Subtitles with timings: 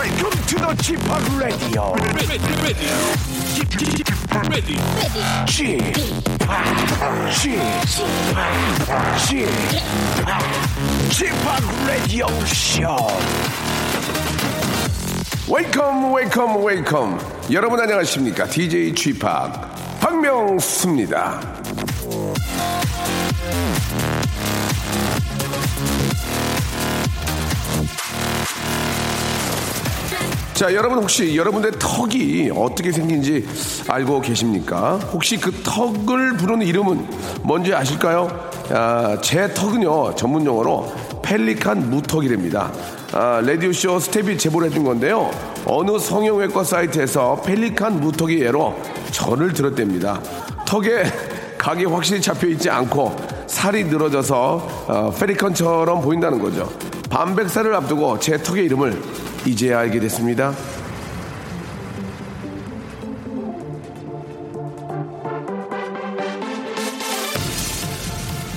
[0.00, 0.98] Welcome to the Chip
[1.36, 1.92] Radio.
[11.10, 11.34] Chip,
[11.86, 12.96] Radio Show.
[15.46, 17.18] Welcome, welcome, welcome.
[17.52, 18.46] 여러분 안녕하십니까?
[18.46, 19.20] DJ Chip
[20.00, 21.60] 박명수입니다.
[30.60, 33.48] 자, 여러분 혹시 여러분의 턱이 어떻게 생긴지
[33.88, 34.96] 알고 계십니까?
[35.10, 37.08] 혹시 그 턱을 부르는 이름은
[37.44, 38.28] 뭔지 아실까요?
[38.68, 42.70] 아, 제 턱은요, 전문 용어로 펠리칸 무턱이랍니다.
[43.14, 45.30] 아, 라디오쇼 스태프가 제보를 해준 건데요.
[45.64, 48.78] 어느 성형외과 사이트에서 펠리칸 무턱이 예로
[49.12, 50.20] 전을 들었답니다.
[50.66, 51.04] 턱에
[51.56, 56.70] 각이 확실히 잡혀 있지 않고 살이 늘어져서 어, 펠리컨처럼 보인다는 거죠.
[57.08, 60.54] 반백살을 앞두고 제 턱의 이름을 이제야 알게 됐습니다.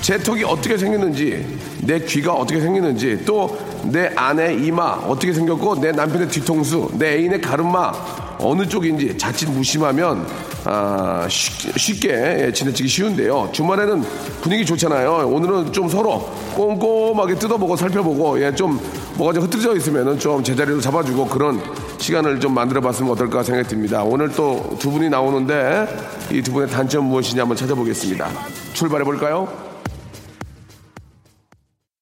[0.00, 5.92] 제 턱이 어떻게 생겼는지, 내 귀가 어떻게 생겼는지, 또 내 아내 이마 어떻게 생겼고, 내
[5.92, 7.92] 남편의 뒤통수, 내 애인의 가르마
[8.38, 10.26] 어느 쪽인지 자칫 무심하면
[10.66, 13.50] 아, 쉽- 쉽게 지나치기 쉬운데요.
[13.52, 14.02] 주말에는
[14.40, 15.28] 분위기 좋잖아요.
[15.28, 16.20] 오늘은 좀 서로
[16.54, 18.80] 꼼꼼하게 뜯어보고 살펴보고 예, 좀
[19.16, 21.60] 뭐가 좀 흐트러져 있으면은 좀 제자리로 잡아주고 그런
[21.98, 24.02] 시간을 좀 만들어 봤으면 어떨까 생각이 듭니다.
[24.04, 25.86] 오늘 또 두 분이 나오는데
[26.32, 28.28] 이 두 분의 단점 무엇이냐 한번 찾아보겠습니다.
[28.72, 29.48] 출발해 볼까요?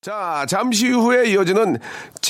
[0.00, 1.78] 자, 잠시 후에 이어지는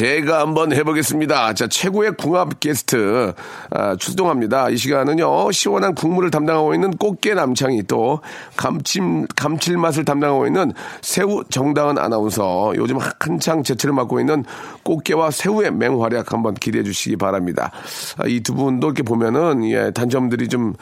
[0.03, 1.55] 제가 한번 해보겠습니다.
[1.55, 3.33] 자, 최고의 궁합 게스트
[3.71, 4.69] 아, 출동합니다.
[4.71, 8.19] 이 시간은요 시원한 국물을 담당하고 있는 꽃게 남창이 또
[8.57, 14.45] 감침 감칠맛을 담당하고 있는 새우 정다은 아나운서 요즘 한창 제철을 맡고 있는
[14.83, 17.71] 꽃게와 새우의 맹활약 한번 기대해 주시기 바랍니다.
[18.19, 20.75] 아, 이두 분도 이렇게 보면은 예, 단점들이 좀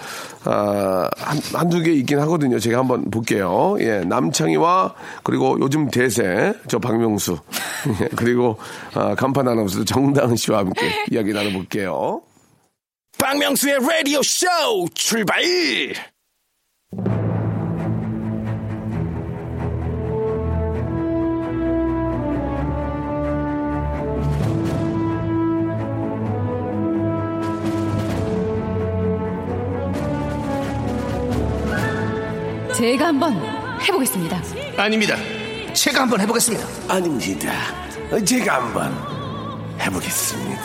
[0.46, 2.58] 아, 한, 한두 개 있긴 하거든요.
[2.58, 3.76] 제가 한번 볼게요.
[3.80, 4.94] 예, 남창희와
[5.24, 7.36] 그리고 요즘 대세 저 박명수
[8.00, 8.56] 예, 그리고
[8.94, 12.22] 아, 간판 아나운서 정다은 씨와 함께 이야기 나눠볼게요.
[13.18, 14.46] 박명수의 라디오 쇼
[14.94, 15.42] 출발!
[32.80, 33.34] 제가 한번
[33.82, 34.42] 해보겠습니다.
[34.78, 35.14] 아닙니다.
[35.74, 36.66] 제가 한번 해보겠습니다.
[36.88, 37.89] 아닙니다.
[38.18, 38.92] 제가 한번
[39.80, 40.62] 해보겠습니다.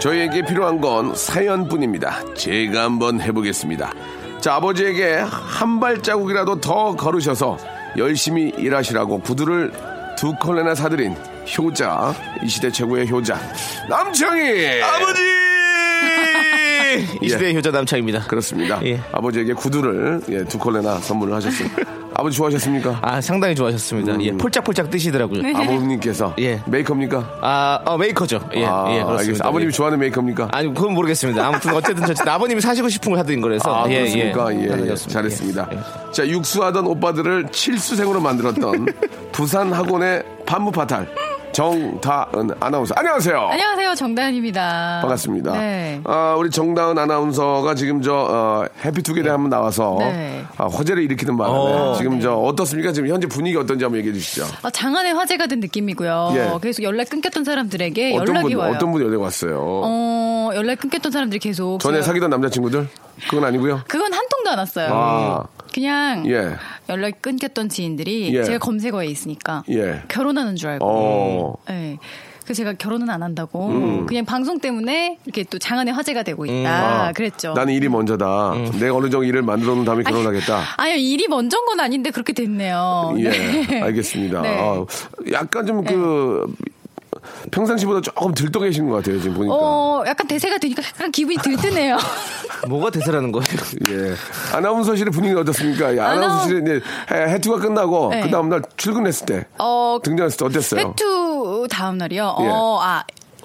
[0.00, 2.34] 저희에게 필요한 건 사연뿐입니다.
[2.34, 3.92] 제가 한번 해보겠습니다.
[4.40, 7.58] 자, 아버지에게 한 발자국이라도 더 걸으셔서
[7.98, 9.70] 열심히 일하시라고 구두를
[10.16, 11.14] 두 컬레나 사드린
[11.56, 13.38] 효자, 이 시대 최고의 효자,
[13.88, 14.82] 남창희!
[14.82, 15.51] 아버지!
[17.00, 17.28] 이 예.
[17.28, 18.20] 시대의 효자 남창입니다.
[18.26, 18.80] 그렇습니다.
[18.84, 19.00] 예.
[19.12, 21.68] 아버지에게 구두를 예, 두 켤레나 선물을 하셨어요.
[22.14, 22.98] 아버지 좋아하셨습니까?
[23.00, 24.20] 아, 상당히 좋아하셨습니다.
[24.20, 25.56] 예, 폴짝폴짝 뛰시더라고요.
[25.56, 26.60] 아버님께서 예.
[26.66, 27.38] 메이커입니까?
[27.40, 28.48] 아, 어, 메이커죠.
[28.54, 29.06] 예, 아, 예, 알겠습니다.
[29.06, 29.48] 그렇습니다.
[29.48, 29.72] 아버님이 예.
[29.72, 30.48] 좋아하는 메이커입니까?
[30.52, 31.46] 아니, 그건 모르겠습니다.
[31.46, 33.84] 아무튼 어쨌든 저 아버님이 사시고 싶은 걸 사드린 거라서.
[33.84, 34.54] 아, 예, 그렇습니까?
[34.54, 34.94] 예, 예.
[34.94, 35.68] 잘했습니다.
[35.72, 36.12] 예, 예.
[36.12, 38.86] 자, 육수하던 오빠들을 칠수생으로 만들었던
[39.32, 41.08] 부산 학원의 femme fatale
[41.52, 42.94] 정다은 아나운서.
[42.96, 43.36] 안녕하세요.
[43.38, 44.98] 안녕하세요, 정다은입니다.
[45.02, 45.52] 반갑습니다.
[45.52, 46.00] 네.
[46.04, 50.44] 아, 우리 정다은 아나운서가 지금 저 어, 해피투게더 한번 나와서 네.
[50.56, 51.94] 아, 화제를 일으키는 바람에 어.
[51.98, 52.92] 지금 저 어떻습니까?
[52.92, 54.46] 지금 현재 분위기 어떤지 한번 얘기해 주시죠.
[54.62, 56.32] 아, 장안의 화제가 된 느낌이고요.
[56.34, 56.50] 예.
[56.62, 58.72] 계속 연락 끊겼던 사람들에게 어떤 연락이 분 와요.
[58.74, 59.58] 어떤 분이 연락 왔어요?
[59.84, 62.88] 어, 연락 끊겼던 사람들이 계속 전에 제가- 사귀던 남자친구들?
[63.28, 63.82] 그건 아니고요.
[63.86, 64.88] 그건 한 통도 안 왔어요.
[64.90, 65.44] 아.
[65.72, 66.56] 그냥 예.
[66.88, 68.44] 연락 끊겼던 지인들이 예.
[68.44, 70.02] 제가 검색어에 있으니까 예.
[70.08, 70.86] 결혼하는 줄 알고.
[70.86, 71.54] 어.
[71.68, 71.72] 음.
[71.72, 71.98] 네.
[72.44, 77.06] 그래서 제가 결혼은 안 한다고 그냥 방송 때문에 이렇게 또 장안의 화제가 되고 있다.
[77.06, 77.52] 아, 그랬죠.
[77.52, 78.54] 나는 일이 먼저다.
[78.80, 80.60] 내가 어느 정도 일을 만들어 놓은 다음에 결혼하겠다.
[80.76, 83.14] 아니요 일이 먼저인 건 아닌데 그렇게 됐네요.
[83.18, 83.80] 예, 네.
[83.82, 84.42] 알겠습니다.
[84.42, 84.58] 네.
[84.60, 84.84] 아,
[85.30, 86.52] 약간 좀 그,
[87.50, 89.54] 평상시보다 조금 들떠 계신 것 같아요, 지금 보니까.
[89.54, 91.96] 어, 약간 대세가 되니까 약간 기분이 들뜨네요.
[92.68, 93.46] 뭐가 대세라는 거예요?
[93.90, 94.14] 예.
[94.56, 95.94] 아나운서실의 분위기는 어떻습니까?
[95.94, 96.80] 예, 아나운서실에 이제
[97.10, 98.20] 해- 해투가 끝나고, 네.
[98.22, 100.80] 그 다음 날 출근했을 때, 어, 등장했을 때 어땠어요?
[100.88, 102.36] 회투 다음 날이요.
[102.40, 102.46] 예.
[102.48, 103.04] 어, 아.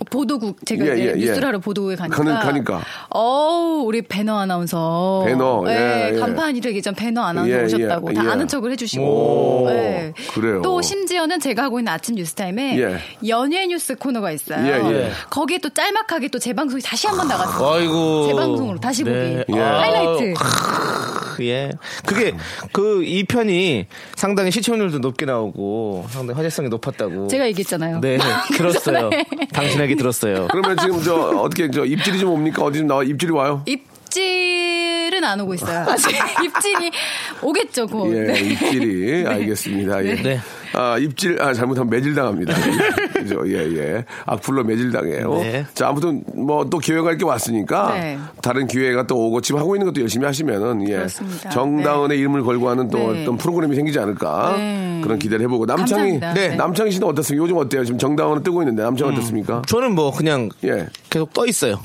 [0.09, 1.25] 보도국 제가 예, 이제 예, 예.
[1.27, 2.81] 뉴스를 하러 보도국에 가니까 가는- 가니까.
[3.09, 6.19] 어우 우리 배너 아나운서 배너, 예, 예.
[6.19, 8.29] 간판이 되기 전 배너 아나운서 예, 오셨다고 예, 다 예.
[8.29, 10.13] 아는 척을 해주시고 오, 예.
[10.33, 10.61] 그래요.
[10.61, 12.97] 또 심지어는 제가 하고 있는 아침 뉴스타임에 예.
[13.27, 15.11] 연예 뉴스 코너가 있어요 예, 예.
[15.29, 18.27] 거기에 또 짤막하게 또 재방송이 다시 한번 나갔어요 아이고.
[18.27, 19.43] 재방송으로 다시 네.
[19.45, 19.61] 보기 예.
[19.61, 20.33] 하이라이트
[21.45, 21.71] 예.
[22.05, 22.33] 그게
[22.71, 27.27] 그 이 편이 상당히 시청률도 높게 나오고 상당히 화제성이 높았다고.
[27.27, 28.17] 제가 얘기했잖아요 네,
[28.57, 29.09] 들었어요.
[29.53, 30.47] 당신에게 들었어요.
[30.51, 32.63] 그러면 지금 저, 어떻게, 저, 입질이 좀 옵니까?
[32.63, 33.63] 어디 좀 나와, 입질이 와요?
[33.65, 36.91] 입질은 안 오고 있어요 아직 입질이
[37.41, 38.39] 오겠죠 곧 예, 네.
[38.39, 40.05] 입질이 알겠습니다.
[40.05, 40.15] 예.
[40.15, 40.39] 네.
[40.77, 42.53] 아, 입질, 아, 잘못하면 매질 당합니다.
[43.13, 43.41] 그죠?
[43.47, 44.05] 예, 예.
[44.27, 45.33] 악플로 매질 당해요.
[45.39, 45.65] 네.
[45.73, 48.19] 자, 아무튼 뭐 또 기회가 이렇게 왔으니까 네.
[48.41, 50.95] 다른 기회가 또 오고 지금 하고 있는 것도 열심히 하시면은 예.
[50.97, 51.49] 그렇습니다.
[51.49, 53.21] 정다은의 이름을 걸고 하는 또 네.
[53.23, 55.01] 어떤 프로그램이 생기지 않을까 네.
[55.03, 56.19] 그런 기대를 해보고 남창이.
[56.19, 56.33] 네.
[56.33, 56.55] 네.
[56.55, 57.43] 남창희 씨는 어떻습니까?
[57.43, 57.85] 요즘 어때요?
[57.85, 59.61] 지금 정다은은 뜨고 있는데 남창 어떻습니까?
[59.67, 60.87] 저는 뭐 그냥 예.
[61.09, 61.79] 계속 떠 있어요.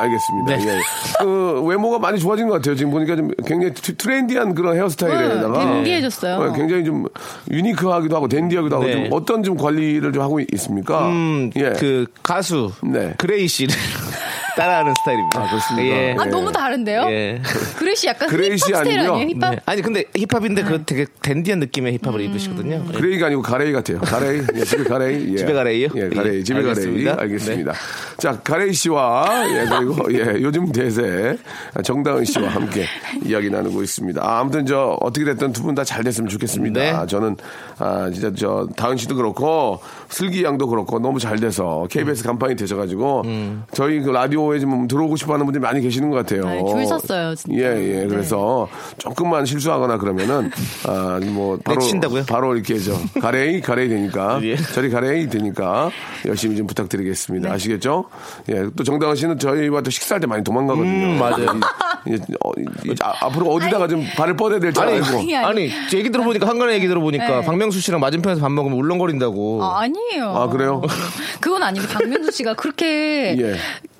[0.00, 0.56] 알겠습니다.
[0.56, 0.66] 네.
[0.74, 0.78] 예.
[1.20, 2.74] 그 외모가 많이 좋아진 것 같아요.
[2.76, 6.36] 지금 보니까 좀 굉장히 트- trendy한 그런 헤어스타일에다가 네, dandy해졌어요.
[6.36, 7.06] 어, 굉장히 좀
[7.50, 8.92] unique하기도 하고 dandy하기도 하고 네.
[8.92, 11.08] 좀 어떤 좀 관리를 좀 하고 있습니까?
[11.08, 11.72] 음, 예.
[11.78, 13.14] 그 가수 네.
[13.18, 13.74] 그레이 씨를
[14.58, 15.40] 따라하는 스타일입니다.
[15.40, 15.96] 아, 그렇습니까?
[15.96, 16.16] 예.
[16.18, 16.30] 아 예.
[16.30, 17.02] 너무 다른데요?
[17.10, 17.40] 예.
[17.78, 18.98] 그레이 씨 약간 그레이 씨 힙합 스타일?
[19.00, 19.28] 아니에요?
[19.30, 19.50] 힙합?
[19.54, 19.60] 네.
[19.66, 22.82] 아니 근데 힙합인데 그 되게 dandy한 느낌의 힙합을 입으시거든요.
[22.88, 22.92] 예.
[22.92, 24.00] 그레이가 아니고 가레이 같아요.
[24.00, 24.42] 가레이.
[24.56, 25.32] 예, 집에 가레이.
[25.32, 25.36] 예.
[25.36, 25.88] 집에 가레이요?
[25.94, 26.38] 예, 가레이.
[26.38, 27.10] 예, 집에 알겠습니다.
[27.16, 27.22] 가레이.
[27.30, 27.72] 알겠습니다.
[28.18, 31.38] 자, 가레이 씨와, 예, 그리고, 예, 요즘 대세,
[31.84, 32.84] 정다은 씨와 함께
[33.24, 34.20] 이야기 나누고 있습니다.
[34.24, 36.80] 아, 아무튼 저, 어떻게 됐든 두 분 다 잘 됐으면 좋겠습니다.
[36.80, 37.06] 네.
[37.06, 37.36] 저는,
[37.78, 39.78] 아, 진짜 저, 다은 씨도 그렇고,
[40.08, 43.22] 슬기 양도 그렇고, 너무 잘 돼서, KBS 간판이 되셔 가지고,
[43.72, 46.44] 저희 그 라디오 에좀 들어오고 싶어 하는 분들이 많이 계시는 것 같아요.
[46.44, 47.56] 네, 줄 섰어요, 진짜.
[47.58, 48.00] 예, 예.
[48.02, 48.06] 네.
[48.06, 48.68] 그래서
[48.98, 50.50] 조금만 실수하거나 그러면은,
[50.86, 51.78] 아, 뭐, 바로.
[51.78, 52.24] 내친다고요?
[52.26, 54.56] 바로 이렇게 저 가레이 가레이 되니까 예.
[54.56, 55.90] 저리 가레이 되니까
[56.26, 57.50] 열심히 좀 부탁드리겠습니다.
[57.52, 58.04] 아시겠죠?
[58.50, 61.06] 예, 또 정다은 씨는 저희와 또 식사할 때 많이 도망가거든요.
[61.06, 61.46] 음, 맞아요.
[62.06, 62.50] 이- 이- 어,
[62.86, 65.06] 이- 아, 앞으로 어디다가 좀 발을 뻗어야 될지 아니, 알고.
[65.18, 65.46] 아니, 아니.
[65.46, 67.44] 아니, 제 얘기 들어보니까 한간에 얘기 들어보니까 네.
[67.46, 69.62] 박명수 씨랑 맞은편에서 밥 먹으면 울렁거린다고.
[69.62, 70.28] 아, 아니에요.
[70.30, 70.82] 아, 그래요?
[71.40, 73.56] 그건 아니고 박명수 씨가 그렇게 예.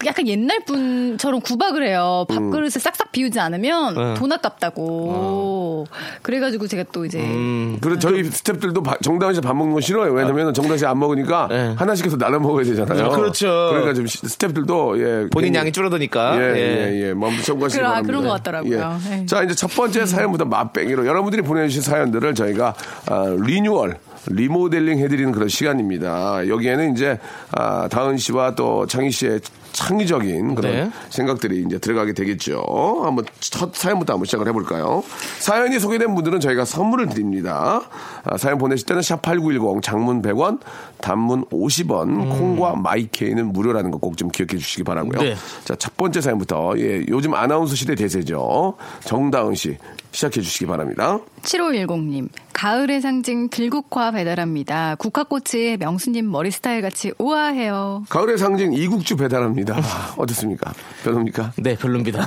[0.07, 2.27] 약간 옛날 분처럼 구박을 해요.
[2.31, 2.35] 음.
[2.35, 4.15] 밥그릇을 싹싹 비우지 않으면 네.
[4.15, 5.87] 돈 아깝다고.
[6.23, 10.13] 그래가지고 제가 또 이제 음, 그리고 저희 스탭들도 씨밥 먹는 거 싫어요.
[10.13, 11.75] 왜냐면 정다은 씨안 먹으니까 네.
[11.77, 13.07] 하나 씩 해서 나눠 먹어야 되잖아요.
[13.07, 13.47] 아, 그렇죠.
[13.71, 16.37] 그러니까 좀 시- 스탭들도 예, 본인 양이 줄어드니까.
[16.41, 16.59] 예, 예.
[16.93, 17.15] 예, 예.
[17.15, 18.07] 마음도 참고하시기 그런- 바랍니다.
[18.07, 18.99] 그런 것 같더라고요.
[19.11, 19.17] 예.
[19.17, 19.27] 네.
[19.27, 22.75] 자, 이제 첫 번째 사연부터 맛뱅이로 여러분들이 보내주신 사연들을 저희가
[23.07, 26.49] 아, 리뉴얼, 리모델링 해드리는 그런 시간입니다.
[26.49, 27.19] 여기에는 이제
[27.53, 29.41] 아, 다은 씨와 또 창희 씨의
[29.73, 30.91] 창의적인 그런 네.
[31.11, 32.63] 생각들이 이제 들어가게 되겠죠.
[33.05, 35.05] 한번 첫 사연부터 한번 시작을 해볼까요?
[35.39, 37.83] 사연이 소개된 분들은 저희가 선물을 드립니다.
[38.25, 40.61] 아, 사연 보내실 때는 샵8910 장문 100원,
[41.01, 45.21] 단문 50원, 콩과 마이케이는 무료라는 거 꼭 좀 기억해 주시기 바라고요.
[45.21, 45.37] 네.
[45.65, 48.75] 자, 첫 번째 사연부터 예, 요즘 아나운서 시대 대세죠.
[49.05, 49.77] 정다은 씨
[50.11, 51.19] 시작해 주시기 바랍니다.
[51.43, 52.29] 7510님,
[52.63, 54.97] 가을의 상징 들국화 배달합니다.
[54.97, 58.03] 국화꽃이 명수님 머리 스타일 같이 우아해요.
[58.09, 59.77] 가을의 상징 이국주 배달합니다.
[60.17, 60.73] 어떻습니까?
[61.05, 61.53] 별로입니까?
[61.59, 62.27] 네, 별로입니다.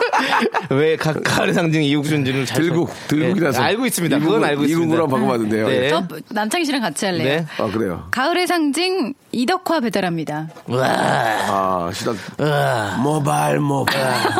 [0.70, 3.60] 왜각 가을의 상징 이국준지를 잘 들국, 써- 들국이라서.
[3.60, 4.18] 네, 알고 있습니다.
[4.20, 4.82] 그건 알고 있습니다.
[4.82, 5.66] 이국으로 바꿔봤는데요.
[5.68, 5.88] 네.
[5.90, 7.24] 저 남창희 씨랑 같이 할래요.
[7.24, 7.46] 네.
[7.62, 8.08] 아, 그래요.
[8.12, 10.48] 가을의 상징 이덕화 배달합니다.
[10.68, 10.86] 와.
[10.88, 12.16] 아, 시작.
[13.02, 13.94] 모발, 모발.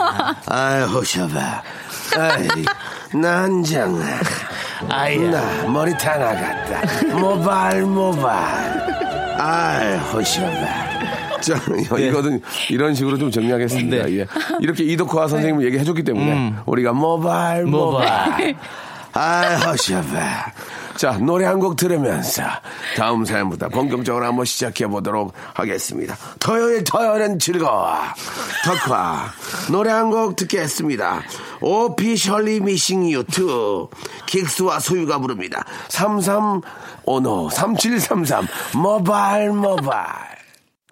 [0.48, 1.62] 아이, 호셔봐.
[2.16, 2.48] 아이,
[3.14, 4.04] 난장아.
[4.88, 5.30] 아이야.
[5.30, 7.16] 나 머리 다 나갔다.
[7.18, 8.32] 모발, 모발.
[9.38, 10.90] 아이, 호셔봐.
[11.40, 11.54] 자,
[11.98, 14.04] 이거는 이런 식으로 좀 정리하겠습니다.
[14.06, 14.18] 네.
[14.18, 14.26] 예.
[14.60, 18.54] 이렇게 이덕화 선생님을 얘기해줬기 때문에 우리가 모발, 모발.
[19.12, 20.52] 아이, 호셔봐.
[21.00, 22.42] 자, 노래 한 곡 들으면서
[22.94, 26.14] 다음 사연부터 본격적으로 한번 시작해 보도록 하겠습니다.
[26.38, 27.94] 토요일, 토요일은 즐거워.
[28.66, 29.30] 덕화.
[29.70, 31.22] 노래 한 곡 듣겠습니다.
[31.62, 33.88] 오피셜리 미싱 유투.
[34.26, 35.64] 킥스와 소유가 부릅니다.
[35.88, 38.46] 3355, 3733.
[38.76, 40.04] 모발, 모발.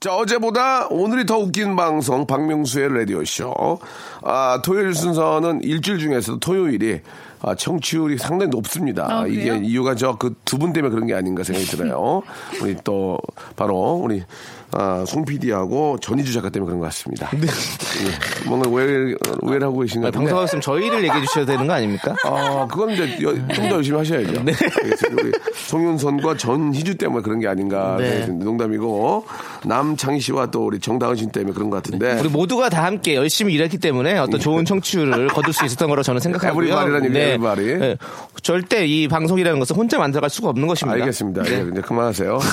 [0.00, 3.78] 자, 어제보다 오늘이 더 웃긴 방송, 박명수의 라디오쇼.
[4.22, 7.02] 아, 토요일 순서는 일주일 중에서도 토요일이
[7.40, 9.06] 아, 청취율이 상당히 높습니다.
[9.10, 9.56] 아, 이게?
[9.62, 12.22] 이유가 저 그 두 분 때문에 그런 게 아닌가 생각이 들어요.
[12.62, 13.18] 우리 또
[13.56, 14.22] 바로 우리
[14.72, 17.30] 아, 송 PD하고 전희주 작가 때문에 그런 것 같습니다.
[17.34, 20.24] 예, 뭔가 오해, 오해를 하고 계신 것 같은데.
[20.30, 22.14] 방송하고 있으면 저희를 얘기해 주셔야 되는 거 아닙니까?
[22.24, 24.42] 아, 그건 이제 좀 더 열심히 하셔야죠.
[24.44, 24.52] 네.
[24.84, 25.22] 알겠습니다.
[25.22, 27.96] 우리 송윤선과 전희주 때문에 그런 게 아닌가.
[27.98, 28.24] 네.
[28.26, 29.24] 생각이 농담이고
[29.64, 32.18] 남창희 씨와 또 우리 정다은 씨 때문에 그런 것 같은데.
[32.20, 36.20] 우리 모두가 다 함께 열심히 일했기 때문에 어떤 좋은 청취율을 거둘 수 있었던 거라고 저는
[36.20, 36.66] 생각하고요.
[36.66, 37.62] everybody라는 얘기예요, everybody.
[37.78, 37.96] 네.
[38.42, 41.00] 절대 이 방송이라는 것은 혼자 만들어갈 수가 없는 것입니다.
[41.00, 41.42] 알겠습니다.
[41.44, 41.50] 네.
[41.64, 42.38] 예, 이제 그만하세요.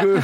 [0.00, 0.20] 그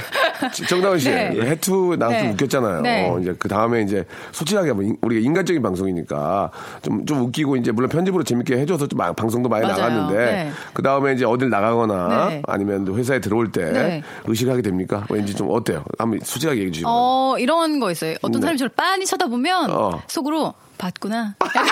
[0.68, 1.32] 정다은 씨, 네.
[1.34, 2.30] 그 해투 나한테 네.
[2.32, 2.80] 웃겼잖아요.
[2.82, 3.08] 네.
[3.10, 6.50] 어, 이제 그 다음에 이제 솔직하게 인- 우리가 인간적인 방송이니까
[6.82, 9.76] 좀, 좀 웃기고 이제 물론 편집으로 재밌게 해줘서 좀 마- 방송도 많이 맞아요.
[9.78, 10.50] 나갔는데 네.
[10.74, 12.42] 그 다음에 이제 어딜 나가거나 네.
[12.46, 14.02] 아니면 또 회사에 들어올 때 네.
[14.26, 15.06] 의식하게 됩니까?
[15.10, 15.84] 왠지 좀 어때요?
[15.98, 16.88] 한번 솔직하게 얘기해 주시고.
[16.90, 18.14] 어, 이런 거 있어요.
[18.22, 18.40] 어떤 네.
[18.40, 20.02] 사람이 저를 빤히 쳐다보면 어.
[20.06, 21.34] 속으로 봤구나.
[21.44, 21.66] 약간.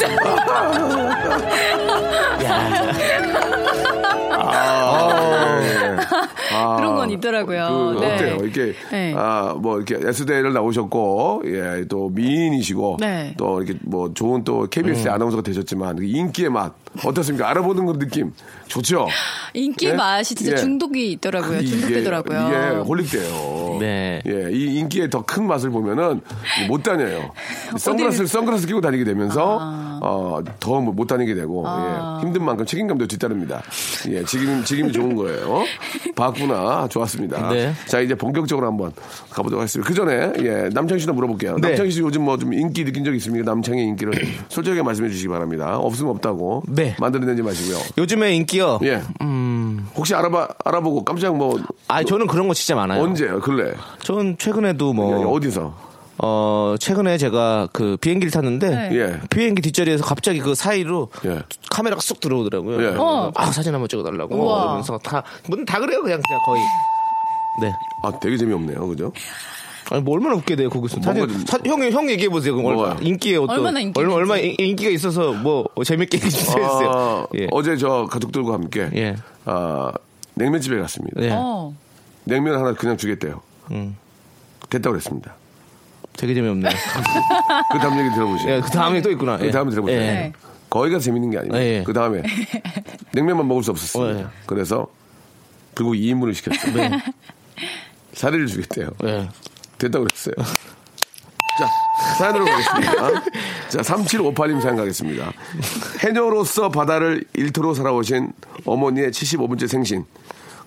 [6.52, 7.94] 아, 그런 건 있더라고요.
[7.94, 8.14] 그 네.
[8.14, 8.36] 어때요?
[8.36, 9.14] 이렇게 네.
[9.14, 13.34] 아뭐 이렇게 S대를 나오셨고 예또 미인이시고 네.
[13.36, 16.72] 또 이렇게 뭐 좋은 또 KBS 아나운서가 되셨지만 그 인기의 맛
[17.04, 17.48] 어떻습니까?
[17.50, 18.32] 알아보는 그 느낌
[18.68, 19.08] 좋죠?
[19.54, 19.92] 인기 예?
[19.94, 20.56] 맛이 진짜 예.
[20.56, 21.58] 중독이 있더라고요.
[21.60, 22.46] 이게- 중독되더라고요.
[22.46, 23.76] 이게 홀릭돼요.
[23.80, 24.22] 네.
[24.26, 26.20] 예, 이 인기의 더 큰 맛을 보면은
[26.68, 27.32] 못 다녀요.
[27.76, 29.98] 선글라스 선글라스 끼고 다니게 되면서 아.
[30.02, 33.62] 어 더 못 다니게 되고 예, 힘든 만큼 책임감도 뒤따릅니다.
[34.10, 35.62] 예, 지금 지금이 좋은 거예요.
[36.14, 37.48] 봤구나, 좋았습니다.
[37.50, 37.72] 네.
[37.86, 38.92] 자 이제 본격적으로 한번
[39.30, 39.88] 가보도록 하겠습니다.
[39.88, 41.56] 그 전에 예, 남창희 씨도 물어볼게요.
[41.56, 41.68] 네.
[41.68, 43.48] 남창희 씨 요즘 뭐 좀 인기 느낀 적 있습니까?
[43.50, 44.12] 남창희 인기를
[44.50, 45.76] 솔직하게 말씀해 주시기 바랍니다.
[45.78, 46.83] 없으면 없다고 네.
[46.98, 47.78] 만들어내지 마시고요.
[47.98, 48.80] 요즘에 인기요.
[48.84, 49.02] 예.
[49.96, 53.02] 혹시 알아봐 알아보고 깜짝 뭐 아, 저는 그런 거 진짜 많아요.
[53.02, 53.40] 언제요?
[53.40, 53.72] 근래
[54.02, 55.74] 전 최근에도 뭐 예, 어디서?
[56.18, 58.96] 어, 최근에 제가 그 비행기를 탔는데 네.
[58.96, 59.20] 예.
[59.30, 61.42] 비행기 뒷자리에서 갑자기 그 사이로 예.
[61.70, 62.74] 카메라가 쑥 들어오더라고요.
[62.74, 62.86] 예.
[62.86, 64.36] 그래서 아, 사진 한번 찍어달라고.
[64.36, 64.62] 우와.
[64.62, 66.62] 그러면서 다, 뭐든 다 그래요, 그냥, 그냥 거의.
[67.62, 67.72] 네.
[68.02, 68.86] 아, 되게 재미없네요.
[68.86, 69.12] 그죠?
[69.94, 71.00] 아니, 뭐 얼마나 웃게 돼요, 거기서.
[71.00, 72.54] 사진, 좀- 사, 형이, 형 얘기해 보세요.
[72.56, 72.92] 그럼 뭐가요?
[72.96, 73.56] 얼마, 인기에 어떤.
[73.58, 74.36] 얼마나 인기가 얼마, 얼마.
[74.38, 76.64] 인- 인기가 있어서 뭐 재밌게 해주세요.
[76.66, 77.46] 아, 예.
[77.52, 79.16] 어제 저 가족들과 함께 예.
[79.44, 79.92] 아,
[80.34, 81.22] 냉면집에 갔습니다.
[81.22, 81.30] 예.
[81.32, 81.72] 어.
[82.24, 83.40] 냉면 하나 그냥 주겠대요.
[83.70, 83.96] 음.
[84.68, 85.34] 됐다고 그랬습니다.
[86.16, 86.72] 되게 재미없네요.
[87.72, 88.50] 그 다음 얘기 들어보시죠.
[88.50, 89.36] 예, 그 다음에 또 있구나.
[89.36, 90.00] 그 다음에 들어보세요.
[90.00, 90.04] 예.
[90.06, 90.32] 네.
[90.70, 91.54] 거기가 재밌는 게 아니에요.
[91.64, 91.82] 예.
[91.84, 92.22] 그 다음에
[93.14, 94.20] 냉면만 먹을 수 없었습니다.
[94.20, 94.26] 어, 예.
[94.46, 94.88] 그래서
[95.76, 96.74] 불고기 2인분을 시켰어요.
[96.74, 96.90] 네.
[98.12, 98.88] 사리를 주겠대요.
[99.04, 99.28] 예.
[99.78, 100.34] 됐다고 그랬어요.
[101.58, 101.68] 자,
[102.18, 103.22] 사연으로 가겠습니다.
[103.68, 105.32] 자, 3758님 사연 가겠습니다.
[106.00, 108.32] 해녀로서 바다를 일터로 살아오신
[108.64, 110.04] 어머니의 75번째 생신.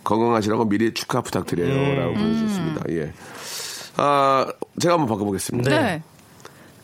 [0.03, 1.69] 건강하시라고 미리 축하 부탁드려요.
[1.73, 1.99] 음.
[1.99, 2.83] 라고 보내주셨습니다.
[2.91, 3.11] 예.
[3.97, 4.45] 아,
[4.79, 5.69] 제가 한번 바꿔보겠습니다.
[5.69, 6.01] 네.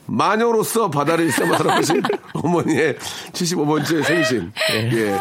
[0.06, 2.02] 마녀로서 바다를 일삼아 살아오신
[2.36, 2.98] 어머니의
[3.32, 4.52] 75번째 생신.
[4.74, 5.18] 예.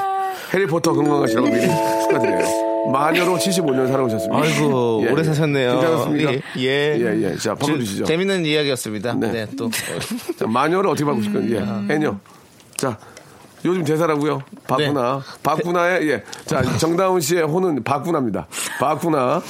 [0.52, 2.71] 해리포터 건강하시라고 미리 축하드려요.
[2.90, 4.42] 마녀로 75년 살아오셨습니다.
[4.42, 5.24] 아이고, 예, 오래 예.
[5.24, 5.72] 사셨네요.
[5.80, 6.32] 괜찮았습니까?
[6.32, 6.40] 예.
[6.58, 6.96] 예.
[6.98, 7.36] 예, 예.
[7.36, 8.04] 자, 바꿔주시죠.
[8.04, 9.14] 재- 재밌는 이야기였습니다.
[9.14, 9.30] 네.
[9.32, 9.46] 네.
[9.56, 9.70] 또.
[10.38, 11.54] 자, 마녀를 어떻게 바꾸실 건지.
[11.54, 11.94] 예.
[11.94, 12.16] 해녀.
[12.76, 12.98] 자,
[13.64, 14.42] 요즘 대사라고요.
[14.66, 15.22] 바꾸나.
[15.24, 15.42] 네.
[15.42, 16.22] 바꾸나의, 예.
[16.44, 18.46] 자, 정다운 씨의 호는 바꾸나입니다.
[18.80, 19.40] 바꾸나.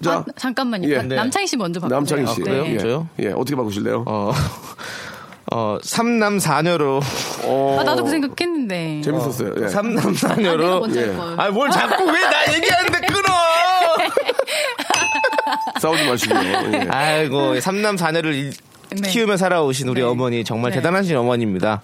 [0.00, 0.88] 자, 아, 잠깐만요.
[0.88, 1.02] 예.
[1.02, 1.96] 남창희 씨 먼저 바꾸세요.
[1.98, 2.40] 남창희 씨.
[2.40, 2.64] 아, 그래요?
[2.66, 2.78] 예.
[2.78, 3.08] 저요?
[3.20, 4.04] 예, 어떻게 바꾸실래요?
[4.06, 4.32] 어,
[5.54, 7.00] 어, 삼남사녀로.
[7.44, 9.02] 어, 아, 나도 그 생각했는데.
[9.04, 9.54] 재밌었어요.
[9.62, 9.68] 예.
[9.68, 10.64] 삼남사녀로.
[10.64, 11.16] 아, 내가 먼저 예.
[11.36, 13.28] 아, 뭘 자꾸 왜 나 얘기하는데 끊어!
[15.80, 16.40] 싸우지 마시고요.
[16.74, 16.86] 예.
[16.90, 18.52] 아이고, 삼남사녀를 일-
[19.00, 19.08] 네.
[19.08, 20.06] 키우며 살아오신 우리 네.
[20.06, 20.76] 어머니 정말 네.
[20.76, 21.82] 대단하신 어머니입니다.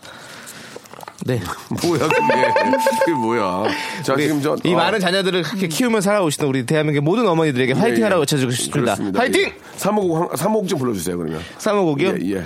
[1.27, 1.41] 네.
[1.83, 2.53] 뭐야, 그게.
[3.01, 3.65] 그게 뭐야.
[4.03, 4.57] 자, 지금 저.
[4.65, 8.03] 이 어, 많은 자녀들을 그렇게 키우며 살아오시는 우리 대한민국의 모든 어머니들에게 화이팅 예, 예.
[8.05, 8.95] 하라고 외쳐주고 싶습니다.
[8.95, 9.21] 그렇습니다.
[9.21, 9.43] 화이팅!
[9.43, 9.55] 예.
[9.79, 11.41] 3호곡, 3호곡 좀 불러주세요, 그러면.
[11.59, 12.09] 사모곡이요?
[12.23, 12.45] 예, 예.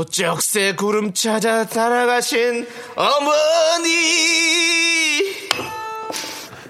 [0.00, 3.94] 소쩍새 구름 찾아 따라가신 어머니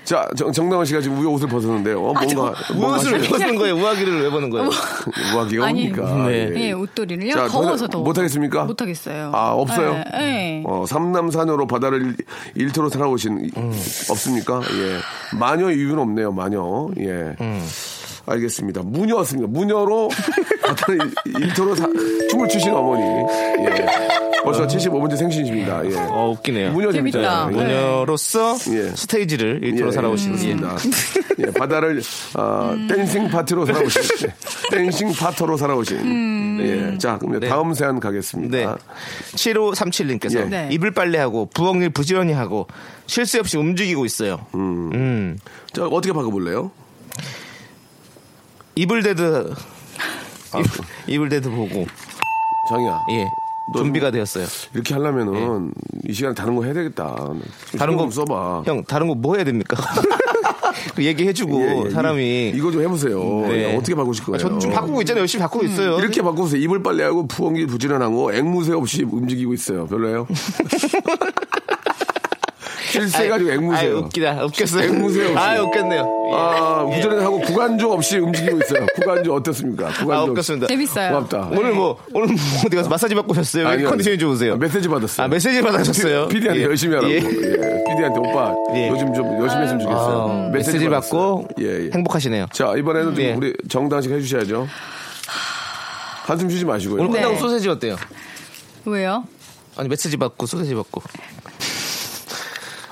[0.05, 1.99] 자, 정, 정다은 씨가 지금 우에 옷을 벗었는데요.
[1.99, 2.35] 어, 뭔가.
[2.37, 3.29] 뭔가 무엇을 왜 하시네요.
[3.31, 3.75] 보는 거예요?
[3.75, 4.71] 우아기를 왜 보는 거예요?
[5.35, 6.27] 우아기가 아니, 뭡니까?
[6.29, 6.53] 네.
[6.55, 7.35] 예, 옷도리를요.
[7.35, 8.05] 자, 더워서 더- 더워.
[8.05, 8.63] 못하겠습니까?
[8.67, 9.33] 못하겠어요.
[9.35, 9.95] 아, 없어요?
[9.95, 10.05] 네.
[10.13, 10.63] 네.
[10.65, 12.17] 어, 삼남산으로 바다를 일-
[12.55, 13.51] 일터로 살아오신 이-
[14.09, 14.61] 없습니까?
[14.71, 15.37] 예.
[15.37, 16.89] 마녀 이유는 없네요, 마녀.
[17.01, 17.35] 예.
[18.27, 18.83] 알겠습니다.
[18.85, 19.49] 무녀였습니다.
[19.51, 20.09] 무녀로
[20.63, 21.89] 바다를 일- 일터로 사-
[22.31, 23.03] 춤을 추신 어머니.
[23.67, 23.87] 예.
[24.43, 25.85] 벌써 75번째 생신이십니다.
[25.91, 25.97] 예.
[26.11, 26.73] 어, 웃기네요.
[26.73, 27.47] 무녀 재밌다.
[27.49, 27.49] 재밌다.
[27.51, 27.65] 예.
[27.67, 28.91] 무녀로서 예.
[28.95, 30.55] 스테이지를 일터로 예, 살아오신 예, 예.
[30.57, 30.77] 그렇습니다.
[31.39, 32.01] 예, 바다를
[32.37, 34.35] 어, 댄싱 파티로 살아오신 예,
[34.77, 36.61] 댄싱 파터로 살아오신.
[36.61, 36.99] 예.
[36.99, 37.49] 자, 그럼 네.
[37.49, 38.57] 다음 사연 가겠습니다.
[38.57, 38.67] 네.
[39.35, 40.45] 7537님께서 예.
[40.45, 40.69] 네.
[40.71, 42.67] 이불 빨래하고 부엌일 부지런히 하고
[43.07, 44.47] 쉴새 없이 움직이고 있어요.
[44.55, 45.39] 음.
[45.73, 46.71] 자, 어떻게 바꿔 볼래요?
[48.77, 49.55] Evil Dead
[50.53, 50.63] 아,
[51.07, 51.87] Evil Dead 보고
[52.69, 53.05] 장이야.
[53.11, 54.47] 예너 준비가 되었어요.
[54.75, 55.73] 이렇게 하려면은
[56.09, 57.17] 이 시간에 다른 거 해야 되겠다.
[57.75, 57.79] 예.
[57.79, 58.63] 다른 거좀 써봐.
[58.67, 59.77] 형 다른 거 뭐 해야 됩니까?
[60.95, 61.91] 그 얘기해주고 예, 예.
[61.91, 63.19] 사람이 이, 거좀 해보세요.
[63.49, 63.75] 네.
[63.77, 64.39] 어떻게 바꾸실 거예요?
[64.39, 65.21] 저도 좀 바꾸고 있잖아요.
[65.23, 65.99] 열심히 바꾸고 있어요.
[65.99, 66.61] 이렇게 바꾸세요.
[66.61, 69.87] 이불 빨래하고 부엉이 부지런하고 앵무새 없이 움직이고 있어요.
[69.87, 70.27] 별로예요?
[73.01, 73.97] 실세가지고 아이, 앵무새요.
[73.99, 74.45] 웃기다.
[74.45, 74.85] 웃겼어요.
[74.85, 75.37] 앵무새 없이.
[75.37, 76.31] 아, 웃겼네요.
[76.35, 76.95] 아, 예.
[76.97, 78.87] 부지런하고 구간조 없이 움직이고 있어요.
[78.95, 79.89] 구간조 어떻습니까?
[79.89, 80.13] 구간조.
[80.13, 80.67] 아, 웃겼습니다.
[80.67, 81.13] 재밌어요.
[81.13, 81.49] 고맙다.
[81.53, 82.37] 오늘 뭐, 오늘 뭐
[82.67, 83.69] 어디 가서 마사지 받고 오셨어요?
[83.69, 83.89] 아니요.
[83.89, 84.55] 컨디션이 좋으세요?
[84.55, 85.25] 아, 메시지 받았어요.
[85.25, 86.29] 아, 메시지 받으셨어요?
[86.29, 86.65] PD한테 예.
[86.65, 87.13] 열심히 하라고.
[87.13, 87.17] 예.
[87.17, 87.21] 예.
[87.21, 88.89] PD한테 오빠 예.
[88.89, 90.47] 요즘 좀 열심히 했으면 좋겠어요.
[90.49, 91.91] 아, 메시지 받고 예, 예.
[91.93, 92.47] 행복하시네요.
[92.53, 93.33] 자, 이번에는 좀 예.
[93.35, 94.67] 우리 정당식 해주셔야죠.
[96.27, 97.03] 한숨 쉬지 마시고요.
[97.03, 97.41] 오늘 끝나고 네.
[97.41, 97.97] 소세지 어때요?
[98.85, 99.25] 왜요?
[99.77, 101.03] 아니, 메시지 받고 소세지 받고.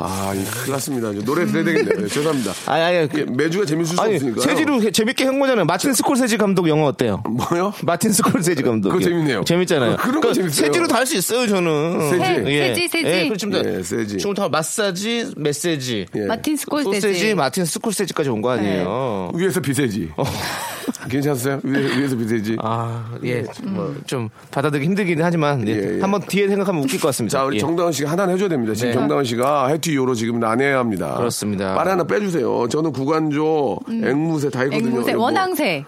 [0.06, 1.12] 아, 이 큰일 났습니다.
[1.24, 2.04] 노래 들어야 되겠네요.
[2.04, 2.52] 예, 죄송합니다.
[2.70, 4.40] 아니, 아니, 예, 그, 매주가 재밌을 수 아니, 없으니까.
[4.42, 5.64] 세지로 해- 재밌게 한 거잖아요.
[5.64, 7.22] 마틴 스콜세지 감독 영화 어때요?
[7.26, 7.72] 뭐요?
[7.82, 8.90] 마틴 스콜세지 감독.
[8.90, 9.44] 그거 재밌네요.
[9.44, 9.96] 재밌잖아요.
[9.96, 10.66] 그런 거 재밌어요.
[10.66, 12.10] 세지로 다 할 수 있어요, 저는.
[12.10, 12.24] 세지?
[12.24, 12.34] 세-
[12.74, 13.06] 세지, 세지.
[13.06, 13.62] 예, 그렇습니다.
[13.78, 14.18] 예, 세지.
[14.18, 16.06] 지금 다 마사지, 메시지.
[16.14, 16.20] 예.
[16.26, 17.00] 마틴 스콜세지.
[17.00, 19.30] 소세지, 마틴 스콜세지까지 온 거 아니에요.
[19.34, 20.10] 위에서 비세지.
[21.08, 21.60] 괜찮았어요?
[21.62, 22.56] 위에, 위에 서 비세지.
[22.60, 26.00] 아, 예, 뭐, 좀, 받아들이기 힘들긴 하지만, 예, 예, 예.
[26.00, 27.38] 한번 뒤에 생각하면 웃길 것 같습니다.
[27.38, 27.60] 자, 우리 예.
[27.60, 28.74] 정다은 씨가 하나는 해줘야 됩니다.
[28.74, 28.94] 지금 네.
[28.94, 31.14] 정다은 씨가 해티 요로 지금 난해해야 합니다.
[31.16, 31.74] 그렇습니다.
[31.74, 32.68] 빨리 하나 빼주세요.
[32.68, 34.88] 저는 구간조, 앵무새 다 했거든요.
[34.88, 35.84] 앵무새, 뭐- 원앙새.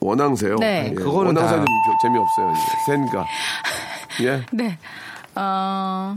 [0.00, 0.56] 원앙새요?
[0.56, 0.88] 네.
[0.90, 2.52] 예, 그거는 원앙새 다- 좀 재미없어요.
[2.86, 3.26] 새니까.
[4.22, 4.78] 예, 네.
[5.34, 6.16] 어,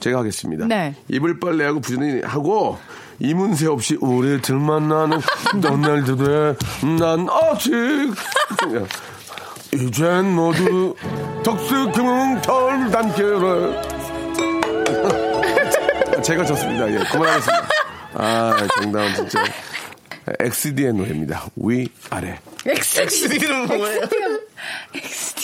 [0.00, 0.66] 제가 하겠습니다.
[0.66, 0.94] 네.
[1.08, 2.78] 이불 빨래하고 부지런히 하고
[3.18, 5.20] 이문세 없이 우리 들만 나는
[5.60, 6.54] 넌날들에
[6.98, 7.72] 난 아직
[9.72, 10.94] 이젠 모두
[11.44, 13.82] 덕스킹 털단계를
[16.22, 16.90] 제가 졌습니다.
[16.90, 17.68] 예, 그만하겠습니다.
[18.14, 19.44] 아, 정다은 진짜.
[20.40, 21.46] XD의 노래입니다.
[21.56, 22.38] 위, 아래.
[22.64, 24.00] XD는 뭐예요?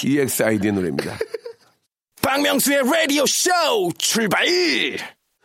[0.05, 1.17] EXID의 노래입니다.
[2.21, 3.51] 박명수의 라디오 쇼
[3.99, 4.45] 출발!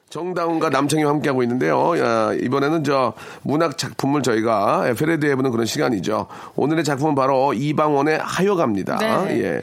[0.10, 2.00] 정다운과 남창희와 함께하고 있는데요.
[2.00, 6.28] 야, 이번에는 저 문학 작품을 저희가 페레드해보는 그런 시간이죠.
[6.56, 8.98] 오늘의 작품은 바로 이방원의 하여갑니다.
[8.98, 9.44] 네.
[9.44, 9.62] 예.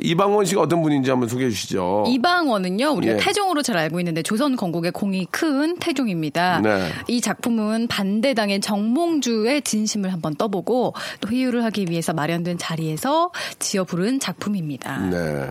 [0.00, 2.04] 이방원 씨가 어떤 분인지 한번 소개해 주시죠.
[2.06, 3.16] 이방원은요, 우리가 예.
[3.16, 6.60] 태종으로 잘 알고 있는데 조선 건국의 공이 큰 태종입니다.
[6.60, 6.88] 네.
[7.08, 14.20] 이 작품은 반대당의 정몽주의 진심을 한번 떠보고 또 회유를 하기 위해서 마련된 자리에서 지어 부른
[14.20, 14.98] 작품입니다.
[15.08, 15.50] 네.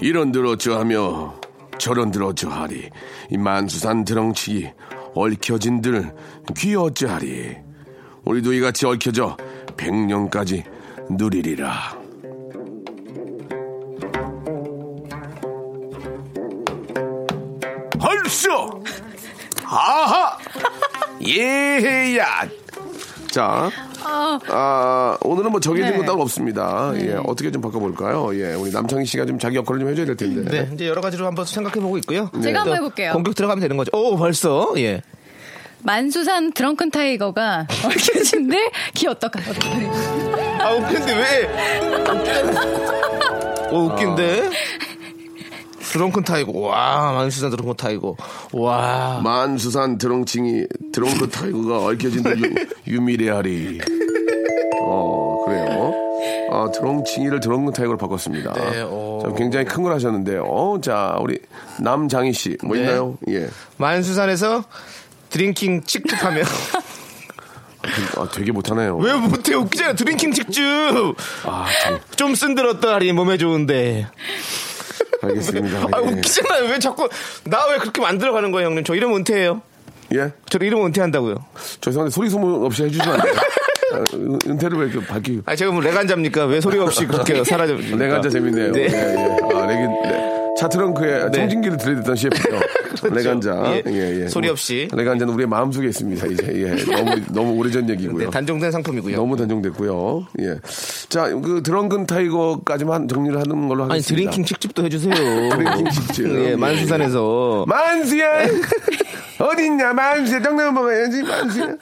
[0.00, 1.40] 이런 들 어쩌하며
[1.78, 2.88] 저런 들 어쩌하리?
[3.30, 4.70] 이 만수산 드렁치기
[5.14, 6.14] 얽혀진들
[6.56, 7.56] 귀어쩌하리?
[8.24, 9.36] 우리도 이같이 얽혀져
[9.76, 10.64] 백년까지
[11.10, 11.98] 누리리라.
[18.02, 18.82] 헐쏘
[19.64, 20.38] 아하!
[21.26, 22.48] 예야!
[23.30, 23.70] 자
[24.48, 25.96] 아, 오늘은 뭐 정해진 네.
[25.98, 26.92] 거 따로 없습니다.
[26.96, 28.30] 예, 어떻게 좀 바꿔볼까요?
[28.34, 30.50] 예, 우리 남창희 씨가 좀 자기 역할을 좀 해줘야 될 텐데.
[30.50, 32.30] 네, 이제 여러 가지로 한번 생각해보고 있고요.
[32.42, 33.12] 제가 한번 또 해볼게요.
[33.12, 33.90] 공격 들어가면 되는 거죠.
[33.94, 34.72] 오, 벌써?
[34.78, 35.02] 예.
[35.82, 38.56] 만수산 드렁큰 타이거가 얽혀진데
[38.94, 39.86] 귀 어떡하, 어떡하니.
[40.60, 41.48] 아, 웃긴데 왜?
[43.72, 44.50] 오, 웃긴데?
[45.92, 46.52] 드렁큰 타이거.
[46.58, 48.14] 와, 만수산 드렁큰 타이거.
[48.52, 49.20] 와.
[49.22, 52.24] 만수산 드렁칭이 드렁크 타이거가 얽혀진
[52.86, 53.80] 유, 유미레아리.
[54.82, 55.92] 어, 그래요.
[56.52, 58.52] 아, 드렁칭이를 드렁크 타이거로 바꿨습니다.
[58.54, 59.20] 네, 어.
[59.22, 60.42] 자, 굉장히 큰 걸 하셨는데요.
[60.44, 61.38] 어, 자, 우리
[61.80, 62.82] 남장희 씨, 뭐 네.
[62.82, 63.16] 있나요?
[63.28, 63.48] 예.
[63.78, 64.64] 만수산에서
[65.30, 66.42] 드링킹 칙축하며.
[68.18, 68.96] 아, 되게 못하네요.
[68.98, 69.54] 왜 못해?
[69.54, 69.94] 웃기잖아.
[69.94, 71.16] 드링킹 칙축!
[71.46, 71.98] 아, 참.
[72.16, 74.06] 좀 쓴들었다리 몸에 좋은데.
[75.22, 75.78] 알겠습니다.
[75.92, 76.06] 아, 예.
[76.10, 76.64] 웃기잖아요.
[76.70, 77.08] 왜 자꾸,
[77.44, 78.84] 나 왜 그렇게 만들어 가는 거예요, 형님?
[78.84, 79.62] 저 이러면 은퇴해요.
[80.14, 80.32] 예?
[80.48, 81.36] 저 이러면 은퇴한다고요.
[81.80, 83.34] 죄송한데 소리 소문 없이 해주시면 안 돼요?
[83.92, 85.40] 아, 은- 은퇴를 왜 이렇게 밝히.
[85.46, 86.46] 아, 제가 뭐 레간자입니까?
[86.46, 87.74] 왜 소리 없이 그렇게 사라져?
[87.74, 88.72] 레간자 재밌네요.
[88.72, 88.82] 네.
[88.82, 89.56] 예, 예.
[89.56, 90.19] 아, 레긴, 네.
[90.60, 91.38] 차트렁크에 네.
[91.38, 92.60] 청진기를 들이댔던 셰프죠.
[93.14, 93.64] 레간자.
[93.66, 93.82] 예.
[93.86, 94.28] 예, 예.
[94.28, 94.88] 소리 없이.
[94.92, 96.26] 레간자는 우리의 마음속에 있습니다.
[96.26, 96.84] 이제, 예.
[96.92, 98.26] 너무, 너무 오래전 얘기고요.
[98.26, 99.16] 네, 단종된 상품이고요.
[99.16, 100.26] 너무 단종됐고요.
[100.40, 100.56] 예.
[101.08, 104.30] 자, 그 드렁큰 타이거까지만 정리를 하는 걸로 아니, 하겠습니다.
[104.30, 105.14] drinking 칡즙도 해주세요.
[105.56, 106.26] drinking 칡즙.
[106.26, 107.64] 예, 만수산에서.
[107.66, 108.46] 만수야!
[109.38, 110.42] 어딨냐, 만수야.
[110.42, 111.76] 떡라면 먹어야지, 만수야.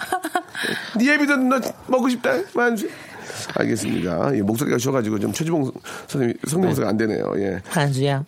[0.97, 2.91] 니 애비도 너 먹고 싶다, 만수야.
[3.57, 4.37] 알겠습니다.
[4.37, 5.71] 예, 목소리가 쉬어가지고 좀 최지봉
[6.07, 7.33] 선생님 성대모사가 안 되네요.
[7.39, 7.61] 예.
[7.75, 8.25] 만수야.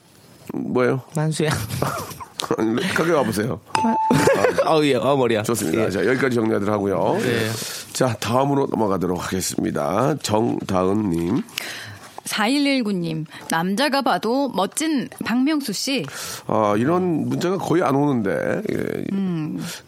[0.54, 1.02] 뭐예요?
[1.14, 1.50] 만수야.
[2.94, 3.60] 가게 와보세요.
[4.66, 5.42] 어, 예, 어, 머리야.
[5.42, 5.84] 좋습니다.
[5.84, 5.90] 예.
[5.90, 7.18] 자, 여기까지 정리하도록 하고요.
[7.20, 7.50] 네.
[7.92, 10.14] 자, 다음으로 넘어가도록 하겠습니다.
[10.22, 11.42] 정다은님.
[12.24, 16.06] 4119님, 남자가 봐도 멋진 박명수 씨.
[16.46, 19.04] 아, 이런 문자가 거의 안 오는데, 예.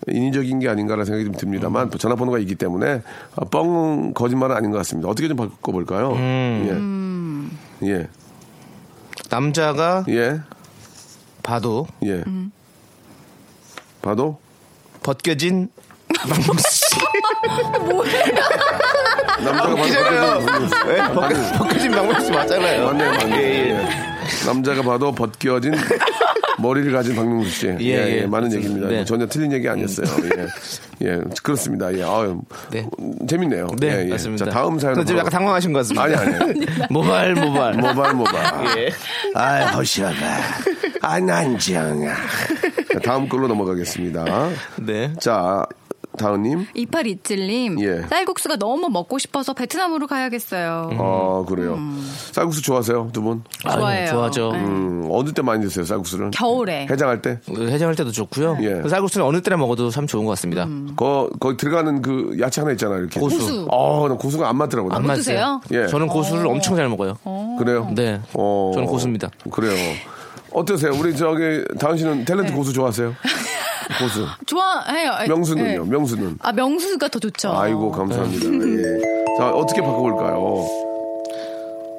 [0.08, 3.02] 인위적인 게 아닌가라는 생각이 좀 듭니다만, 전화번호가 있기 때문에,
[3.36, 5.08] 아, 뻥, 거짓말은 아닌 것 같습니다.
[5.08, 6.14] 어떻게 좀 바꿔볼까요?
[6.16, 6.78] 예.
[7.84, 8.08] 예.
[9.30, 10.40] 남자가 예.
[11.42, 12.22] 봐도 예.
[14.00, 14.38] 봐도?
[15.02, 15.68] 벗겨진
[16.16, 16.84] 박명수 씨.
[19.42, 20.40] 남자가 봐도 웃기잖아요.
[20.46, 22.86] 벗겨진 네, 벗겨- 벗겨진 박명수 씨 맞잖아요.
[22.86, 23.36] 맞네, 맞네.
[23.36, 23.70] 예, 예.
[23.70, 24.11] 예.
[24.46, 25.74] 남자가 봐도 벗겨진
[26.58, 27.66] 머리를 가진 박명수 씨.
[27.66, 28.26] 예, 예, 예, 예.
[28.26, 28.88] 많은 얘기입니다.
[28.88, 29.04] 네.
[29.04, 30.06] 전혀 틀린 얘기 아니었어요.
[30.36, 30.46] 예.
[31.08, 31.92] 예, 그렇습니다.
[31.94, 32.86] 예, 아유, 네.
[33.26, 33.68] 재밌네요.
[33.78, 34.10] 네, 예, 예.
[34.10, 34.44] 맞습니다.
[34.44, 34.94] 자, 다음 사연.
[34.94, 36.02] 저 지금 약간 당황하신 것 같습니다.
[36.04, 36.66] 아니, 아니.
[36.90, 37.74] 모발, 모발.
[37.74, 38.34] 모발, 모발.
[38.78, 38.90] 예.
[39.34, 40.16] 아이, 허시아가.
[41.00, 42.14] 안안정아.
[43.02, 44.50] 다음 걸로 넘어가겠습니다.
[44.76, 45.12] 네.
[45.18, 45.66] 자,
[46.18, 46.66] 다은님.
[46.76, 48.02] 2827님, 예.
[48.08, 50.90] 쌀국수가 너무 먹고 싶어서 베트남으로 가야겠어요.
[50.98, 51.78] 어, 그래요.
[52.32, 53.42] 쌀국수 좋아하세요, 두 분?
[53.64, 54.06] 아유, 좋아해요.
[54.08, 54.52] 좋아하죠.
[54.52, 54.58] 네.
[54.58, 56.30] 음, 어느 때 많이 드세요, 쌀국수를?
[56.32, 56.86] 겨울에.
[56.90, 57.38] 해장할 때?
[57.46, 58.58] 그 해장할 때도 좋고요.
[58.62, 58.88] 예.
[58.88, 60.66] 쌀국수는 어느 때나 먹어도 참 좋은 것 같습니다.
[60.96, 63.18] 거, 거기 들어가는 그 야채 하나 있잖아요, 이렇게.
[63.20, 63.38] 고수.
[63.38, 63.66] 고수.
[63.70, 64.92] 어, 나 고수가 안 맞더라고요.
[64.92, 65.02] 안.
[65.14, 65.60] 드세요?
[65.72, 65.86] 예.
[65.86, 67.18] 저는 고수를 엄청 잘 먹어요.
[67.58, 67.88] 그래요?
[67.94, 68.20] 네.
[68.34, 68.70] 어.
[68.74, 69.30] 저는 고수입니다.
[69.50, 69.72] 그래요.
[70.52, 70.92] 어떠세요?
[70.92, 72.52] 우리 저기, 다은 씨는 탤런트 네.
[72.52, 73.14] 고수 좋아하세요?
[73.98, 74.26] 고수.
[74.46, 75.12] 좋아해요.
[75.22, 75.26] 예.
[75.28, 75.84] 명수는요?
[75.84, 76.38] 명수는?
[76.40, 77.52] 아, 명수가 더 좋죠.
[77.56, 78.46] 아이고, 감사합니다.
[78.46, 79.36] 예.
[79.38, 80.66] 자, 어떻게 바꿔볼까요?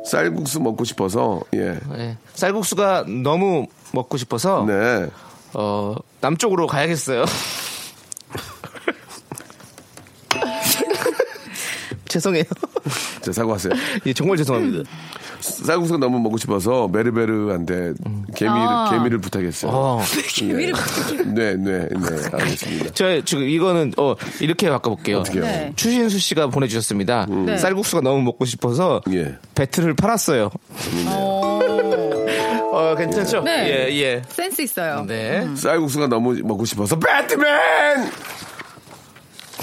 [0.05, 1.79] 쌀국수 먹고 싶어서, 예.
[1.95, 2.17] 네.
[2.33, 5.07] 쌀국수가 너무 먹고 싶어서 네.
[5.53, 7.25] 어, 남쪽으로 가야겠어요.
[12.07, 12.43] 죄송해요.
[13.21, 13.73] 자, 사과하세요.
[14.05, 14.89] 예, 정말 죄송합니다.
[15.43, 17.93] 쌀국수가 너무 먹고 싶어서 메르베르한테
[18.35, 18.89] 개미를, 아.
[18.91, 19.71] 개미를 부탁했어요.
[19.71, 20.01] 어.
[20.33, 20.73] 개미를
[21.33, 22.29] 네, 네, 네.
[22.31, 22.91] 알겠습니다.
[22.93, 25.19] 저 지금 이거는 어 이렇게 바꿔볼게요.
[25.19, 25.43] 어떻게요?
[25.43, 25.73] 네.
[25.75, 27.27] 추신수 씨가 보내주셨습니다.
[27.29, 27.57] 네.
[27.57, 29.35] 쌀국수가 너무 먹고 싶어서 예.
[29.55, 30.49] 배틀을 팔았어요.
[31.07, 33.41] 어 괜찮죠?
[33.41, 33.67] 네.
[33.89, 34.21] 예 예.
[34.29, 35.05] 센스 있어요.
[35.05, 35.47] 네.
[35.55, 38.11] 쌀국수가 너무 먹고 싶어서 배트맨!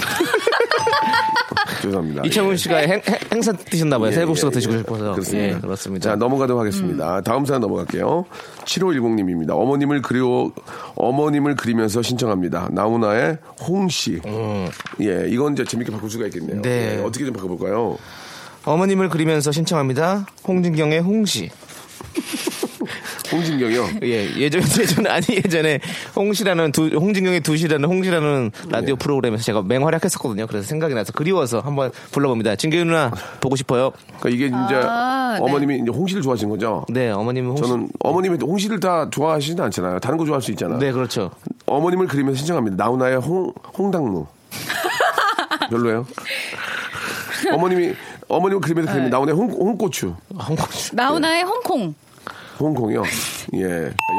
[1.82, 2.22] 죄송합니다.
[2.26, 2.56] 이창훈 예.
[2.56, 4.10] 씨가 행, 행- 행사 드셨나봐요.
[4.10, 4.78] 예, 쌀국수가 예, 드시고 예.
[4.78, 5.12] 싶어서.
[5.12, 5.56] 그렇습니다.
[5.56, 6.10] 예, 그렇습니다.
[6.10, 7.20] 자, 넘어가도록 하겠습니다.
[7.22, 8.26] 다음 사연 넘어갈게요.
[8.64, 9.50] 7510님입니다.
[9.50, 10.52] 어머님을 그리워,
[10.96, 12.68] 어머님을 그리면서 신청합니다.
[12.72, 14.20] 나훈아의 홍씨.
[15.00, 16.56] 예, 이건 이제 재밌게 바꿀 수가 있겠네요.
[16.56, 16.62] 음.
[16.62, 16.98] 네.
[16.98, 17.96] 예, 어떻게 좀 바꿔볼까요?
[18.64, 20.26] 어머님을 그리면서 신청합니다.
[20.46, 21.50] 홍진경의 홍시.
[23.32, 23.88] 홍진경이요.
[24.04, 25.80] 예, 예전, 예전에, 아니, 예전에,
[26.16, 28.98] 홍시라는, 두, 홍진경의 두시라는 홍시라는 라디오 예.
[28.98, 30.46] 프로그램에서 제가 맹활약했었거든요.
[30.46, 32.56] 그래서 생각이 나서 그리워서 한번 불러봅니다.
[32.56, 33.92] 진경이 누나, 보고 싶어요.
[34.18, 35.44] 그러니까 이게 이제 아, 네.
[35.44, 36.84] 어머님이 이제 홍시를 좋아하시는 거죠?
[36.88, 37.62] 네, 어머님은 홍시.
[37.62, 40.00] 저는 어머님이 홍시를 다 좋아하시진 않잖아요.
[40.00, 40.78] 다른 거 좋아할 수 있잖아요.
[40.78, 41.30] 네, 그렇죠.
[41.66, 42.76] 어머님을 그리면서 신청합니다.
[42.84, 44.26] 나훈아의 홍, 홍당무.
[45.70, 46.06] 별로예요?
[47.52, 47.94] 어머님이,
[48.28, 50.14] 어머님을 그리면서 그리면 나훈아의 홍, 홍고추.
[50.34, 50.94] 홍고추.
[50.94, 51.94] 나훈아의 홍콩.
[52.60, 53.02] 홍콩이요.
[53.54, 53.64] 예.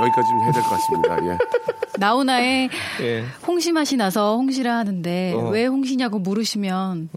[0.01, 1.25] 여기까지 좀 해야 될 것 같습니다.
[1.33, 1.37] 예.
[1.97, 2.69] 나훈아의
[3.01, 3.23] 예.
[3.45, 5.49] 홍시 맛이 나서 홍시라 하는데 어.
[5.49, 7.09] 왜 홍시냐고 물으시면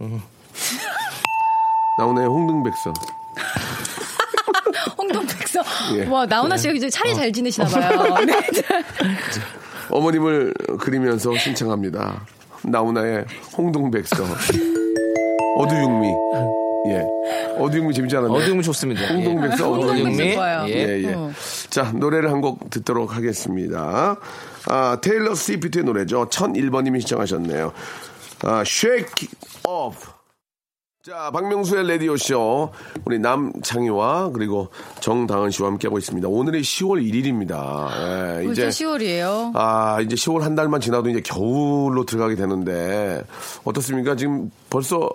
[1.99, 2.93] 나훈아의 홍등백서.
[4.99, 5.63] 홍동백서.
[5.97, 6.07] 예.
[6.07, 8.17] 와 나훈아 씨가 이제 차례 잘 지내시나 봐요.
[8.27, 8.35] 네.
[9.91, 12.21] 어머님을 그리면서 신청합니다.
[12.65, 13.25] 나훈아의
[13.57, 14.17] 홍동백서.
[15.57, 16.09] 어두육미.
[16.87, 17.03] 예.
[17.59, 18.43] 어두육미 재밌지 않았나요?
[18.43, 19.07] 어두움이 좋습니다.
[19.07, 20.35] 홍동백서 어두육미.
[20.35, 20.67] 좋아요.
[20.69, 20.73] 예.
[20.75, 21.15] 예, 예.
[21.15, 21.31] 어.
[21.71, 24.17] 자, 노래를 한 곡 듣도록 하겠습니다.
[24.69, 26.29] 아, 테일러 스위프트의 노래죠.
[26.29, 27.73] 1001번님이 시청하셨네요.
[28.43, 30.11] 아, Shake It Off.
[31.03, 32.71] 자, 박명수의 라디오쇼.
[33.07, 34.69] 우리 남창희와 그리고
[35.01, 36.29] 정다은 씨와 함께하고 있습니다.
[36.29, 37.89] 오늘이 10월 1일입니다.
[38.41, 38.85] 예, 이제 이제.
[38.85, 39.53] 10월이에요.
[39.55, 43.23] 아, 이제 10월 한 달만 지나도 이제 겨울로 들어가게 되는데,
[43.65, 44.17] 어떻습니까?
[44.17, 45.09] 지금 벌써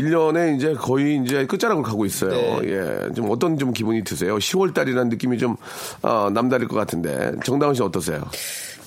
[0.00, 2.30] 1년에 이제 거의 이제 끝자락을 가고 있어요.
[2.30, 2.60] 네.
[3.08, 3.12] 예.
[3.14, 4.36] 좀 어떤 좀 기분이 드세요?
[4.38, 5.56] 10월 달이라는 느낌이 좀,
[6.02, 7.32] 어, 남다를 것 같은데.
[7.44, 8.22] 정다은 씨 어떠세요?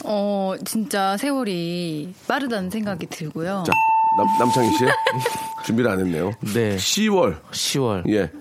[0.06, 3.64] 어 진짜 세월이 빠르다는 생각이 들고요.
[3.68, 3.74] 자,
[4.18, 4.86] 남, 남창희 씨?
[5.66, 6.32] 준비를 안 했네요.
[6.54, 6.78] 네.
[6.78, 7.38] 10월.
[7.52, 8.10] 10월.
[8.10, 8.32] 예.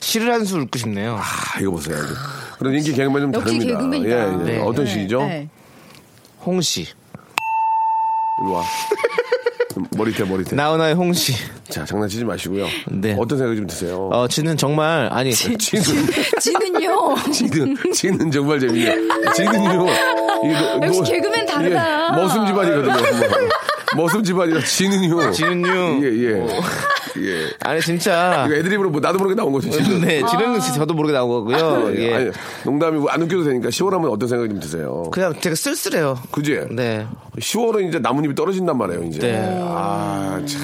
[0.00, 1.16] 시를 한 수 읽고 싶네요.
[1.20, 1.96] 아, 이거 보세요.
[2.58, 3.78] 그런 인기 개그맨 좀 역시 다릅니다.
[3.78, 4.08] 개그맨이다.
[4.16, 4.52] 예, 예.
[4.56, 4.60] 네.
[4.62, 5.18] 어떤 네, 시죠?
[5.26, 5.48] 네.
[6.46, 6.86] 홍시.
[8.42, 8.62] 일로 와.
[9.96, 10.54] 머리태, 머리태.
[10.54, 11.32] 나훈아의 홍시.
[11.74, 12.66] 자, 장난치지 마시고요.
[12.88, 13.16] 네.
[13.18, 14.08] 어떤 생각이 좀 드세요?
[14.12, 15.32] 어, 지는 정말, 아니.
[15.34, 17.16] 지는, 지는요.
[17.32, 18.94] 지는, 지는 정말 재밌네요.
[19.34, 19.86] 지는요.
[20.44, 22.08] 이게 노- 역시 노- 개그맨 다르다.
[22.12, 22.94] 이게 머슴 집안이거든요.
[23.96, 25.32] 머슴 집안이라 지는요.
[25.32, 26.00] 지는요.
[26.04, 26.46] 예, 예.
[27.16, 27.46] 예.
[27.60, 28.44] 아니, 진짜.
[28.46, 30.00] 이거 애드립으로 뭐 나도 모르게 나온 거죠, 지는.
[30.00, 31.92] 네, 지는 저도 모르게 나온 거고요.
[31.96, 32.02] 예.
[32.02, 32.14] 예.
[32.14, 32.30] 아니,
[32.64, 35.10] 농담이고 안 웃겨도 되니까 10월 하면 어떤 생각이 좀 드세요?
[35.12, 36.20] 그냥 되게 쓸쓸해요.
[36.30, 36.66] 그지?
[36.70, 37.06] 네.
[37.38, 39.18] 10월은 이제 나뭇잎이 떨어진단 말이에요, 이제.
[39.18, 39.58] 네.
[39.60, 40.60] 아, 참.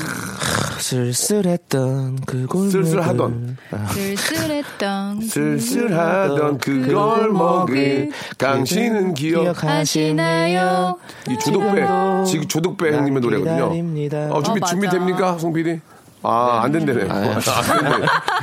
[0.81, 3.57] 쓸쓸했던 그 골목을 쓸쓸하던.
[3.93, 9.63] 쓸쓸했던 쓸쓸하던 그 골목을 당신은 기억.
[9.63, 10.97] 하시나요?
[11.29, 11.87] 이 조덕배
[12.27, 13.69] 지금 조덕배 형님의 노래거든요.
[13.69, 14.29] 기다립니다.
[14.31, 14.71] 어, 준비 어, 맞아.
[14.71, 15.81] 준비 됩니까, 송 PD?
[16.23, 17.09] 아, 안 된대네.
[17.09, 17.51] 안 된대.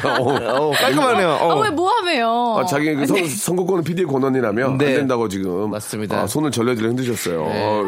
[0.08, 1.30] 어, 어, 깔끔하네요.
[1.42, 1.52] 어.
[1.52, 2.56] 아, 왜 뭐하세요?
[2.60, 4.72] 아, 자기 그 선, 선곡권은 PD의 권한이라며 네.
[4.72, 6.22] 안 된다고 지금 맞습니다.
[6.22, 7.44] 아, 손을 절레절레 흔드셨어요.
[7.48, 7.84] 어,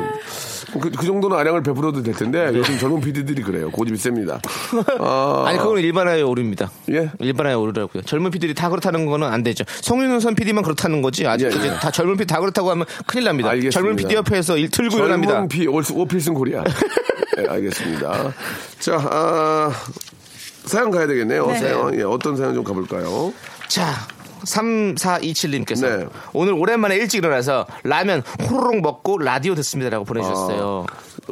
[0.79, 3.71] 그, 그 정도는 아량을 베풀어도 될 텐데 요즘 젊은 PD들이 그래요.
[3.71, 4.39] 고집이 셉니다.
[4.99, 6.69] 아, 아니 그건 일반화의 오류입니다.
[6.91, 7.09] 예?
[7.19, 8.03] 일반화의 오류라고요.
[8.03, 9.63] 젊은 PD들이 다 그렇다는 거는 안 되죠.
[9.81, 11.25] 송윤선 PD만 그렇다는 거지.
[11.25, 11.71] 아직 예, 이제 예.
[11.79, 13.49] 다 젊은 PD 다 그렇다고 하면 큰일 납니다.
[13.49, 13.79] 알겠습니다.
[13.79, 15.33] 젊은 PD 옆에서 들고 일어납니다.
[15.33, 16.63] 젊은 피 올- 오필승 코리아.
[16.63, 18.33] 네, 알겠습니다.
[18.79, 19.71] 자, 아,
[20.65, 21.47] 사연 가야 되겠네요.
[21.47, 21.57] 네.
[21.59, 21.97] 사연.
[21.99, 23.33] 예, 어떤 사연 좀 가볼까요?
[23.67, 23.93] 자.
[24.39, 26.05] 3427님께서 네.
[26.33, 30.85] 오늘 오랜만에 일찍 일어나서 라면 호로록 먹고 라디오 듣습니다라고 보내주셨어요.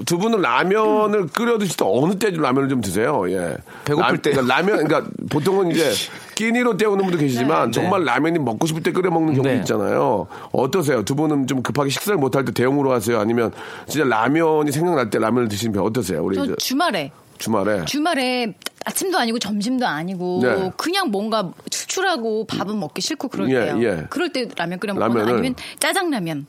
[0.06, 3.24] 두 분은 라면을 끓여 드실 때 어느 때 라면을 좀 드세요?
[3.30, 3.56] 예.
[3.86, 4.32] 배고플 라- 때.
[4.32, 5.90] 그러니까 라면, 그러니까 보통은 이제
[6.36, 9.56] 끼니로 때우는 분도 계시지만 정말 라면이 먹고 싶을 때 끓여 먹는 경우 네.
[9.60, 10.28] 있잖아요.
[10.52, 11.04] 어떠세요?
[11.04, 13.20] 두 분은 좀 급하게 식사를 못할 때 대용으로 하세요?
[13.20, 13.52] 아니면
[13.88, 16.24] 진짜 라면이 생각날 때 라면을 드시는 편 어떠세요?
[16.24, 17.86] 우리 저 이제 주말에 주말에.
[17.86, 18.54] 주말에
[18.86, 20.72] 아침도 아니고 점심도 아니고 네.
[20.78, 23.84] 그냥 뭔가 출출하고 밥은 먹기 싫고 그럴 예, 때요.
[23.84, 24.06] 예.
[24.10, 25.34] 그럴 때 라면 끓여 먹거나 라면을.
[25.34, 26.48] 아니면 짜장라면.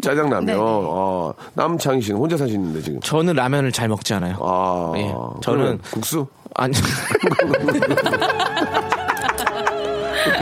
[0.00, 0.46] 짜장라면.
[0.46, 0.58] 네, 네.
[0.60, 3.00] 어, 남창희 씨는 혼자 사시는데 지금.
[3.00, 4.36] 저는 라면을 잘 먹지 않아요.
[4.40, 5.02] 아, 예,
[5.42, 6.26] 저는 저는 국수?
[6.54, 6.74] 아니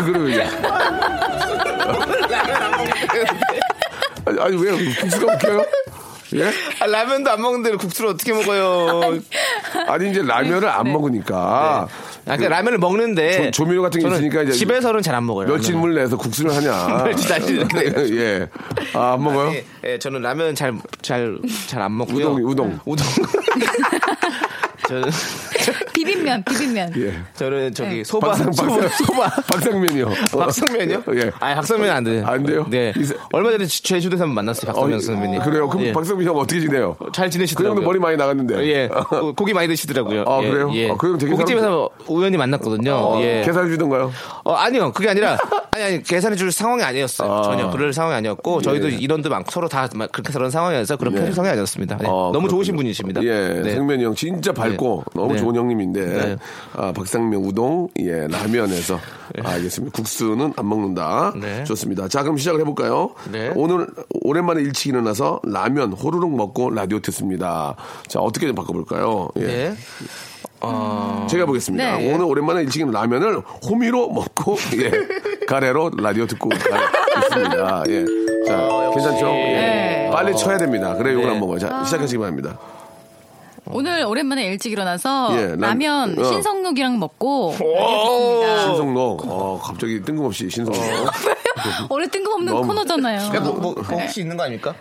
[0.04, 0.42] 그러면 이제.
[4.26, 5.64] 아니, 아니, 왜 국수가 웃겨요?
[6.34, 6.50] 예?
[6.80, 9.20] 아, 라면도 안 먹는데 국수를 어떻게 먹어요?
[9.86, 11.88] 아니, 이제 라면을 안 먹으니까.
[12.26, 15.46] 아, 그 라면을 먹는데 조- 조미료 같은 게 있으니까 이제 집에서는 잘 안 먹어요.
[15.48, 17.02] 멸치물 내서 국수를 하냐.
[17.04, 17.58] 멸치 다시
[18.18, 18.48] 예.
[18.94, 19.52] 아, 안 먹어요?
[19.52, 22.32] 예, 예, 저는 라면 잘 잘 잘 안 먹고요.
[22.32, 22.80] 우동, 우동.
[22.84, 23.06] 우동.
[24.88, 25.10] 저는
[26.26, 26.92] 비빔면, 비빔면.
[26.98, 27.18] 예.
[27.34, 28.04] 저는 저기 네.
[28.04, 30.10] 소바 박상, 소바 박상, 소바 박상면이요.
[30.36, 31.02] 박상면이요?
[31.14, 31.30] 예.
[31.40, 32.24] 아, 박상면 안 돼요.
[32.26, 32.66] 안 돼요?
[32.68, 32.92] 네.
[33.32, 34.72] 얼마 전에 제- 제주도에서 한번 만났어요.
[34.72, 35.40] 박상면 어, 선배님.
[35.42, 35.68] 그래요?
[35.68, 35.92] 그럼 예.
[35.92, 36.96] 박상면 형 어떻게 지내요?
[37.12, 37.76] 잘그 지내시더라고요.
[37.76, 38.66] 형도 머리 많이 나갔는데.
[38.66, 38.88] 예.
[39.08, 40.24] 고- 고기 많이 드시더라고요.
[40.26, 40.70] 아, 예, 그래요?
[40.74, 40.90] 예.
[40.90, 42.92] 아, 그럼 되게 고깃집에서 우연히 만났거든요.
[42.94, 43.42] 어, 예.
[43.44, 44.12] 계산 주던가요?
[44.44, 44.92] 어, 아니요.
[44.92, 45.36] 그게 아니라,
[45.70, 47.32] 아니, 아니, 계산해 줄 상황이 아니었어요.
[47.32, 47.42] 아.
[47.42, 47.70] 전혀.
[47.70, 48.96] 그럴 상황이 아니었고, 저희도 예.
[48.96, 51.20] 인원도 많고 서로 다막 그렇게 그런 상황이어서 그런 네.
[51.20, 51.96] 편의 상황이 아니었습니다.
[51.98, 52.06] 네.
[52.08, 52.76] 어, 너무 좋으신 그렇군요.
[52.76, 53.22] 분이십니다.
[53.22, 53.70] 예, 네.
[53.74, 55.20] 생면이 형 진짜 밝고 네.
[55.20, 55.38] 너무 네.
[55.38, 56.36] 좋은 형님인데 네.
[56.74, 58.96] 아, 박상면 우동, 예, 라면에서
[59.44, 59.94] 아, 알겠습니다.
[59.94, 61.32] 국수는 안 먹는다.
[61.40, 61.64] 네.
[61.64, 62.08] 좋습니다.
[62.08, 63.10] 자, 그럼 시작을 해볼까요?
[63.30, 63.52] 네.
[63.54, 63.86] 오늘
[64.22, 67.74] 오랜만에 일찍 일어나서 라면 호로록 먹고 라디오 듣습니다.
[68.08, 69.28] 자, 어떻게 좀 바꿔볼까요?
[69.36, 69.46] 예.
[69.46, 69.74] 네.
[71.28, 71.98] 제가 보겠습니다.
[71.98, 72.12] 네.
[72.12, 74.90] 오늘 오랜만에 일찍 일어나 라면을 호미로 먹고 예,
[75.46, 76.56] 가래로 라디오 듣고 가-
[77.20, 77.82] 있습니다.
[77.88, 78.04] 예.
[78.46, 79.26] 자, 괜찮죠?
[79.28, 79.32] 예.
[79.32, 80.10] 네.
[80.12, 80.94] 빨리 쳐야 됩니다.
[80.96, 81.32] 그래 욕을 네.
[81.34, 81.58] 안 먹어요.
[81.58, 82.58] 자, 시작하시기 바랍니다.
[83.68, 86.24] 오늘 오랜만에 일찍 일어나서 예, 남- 라면 어.
[86.24, 87.54] 신성육이랑 먹고.
[87.58, 89.18] 신성로.
[89.24, 90.78] 어, 갑자기 뜬금없이 신성로.
[91.88, 93.30] 원래 뜬금없는 너무- 코너잖아요.
[93.40, 94.74] 뭐, 뭐, 뭐 혹시 있는 거 아닙니까?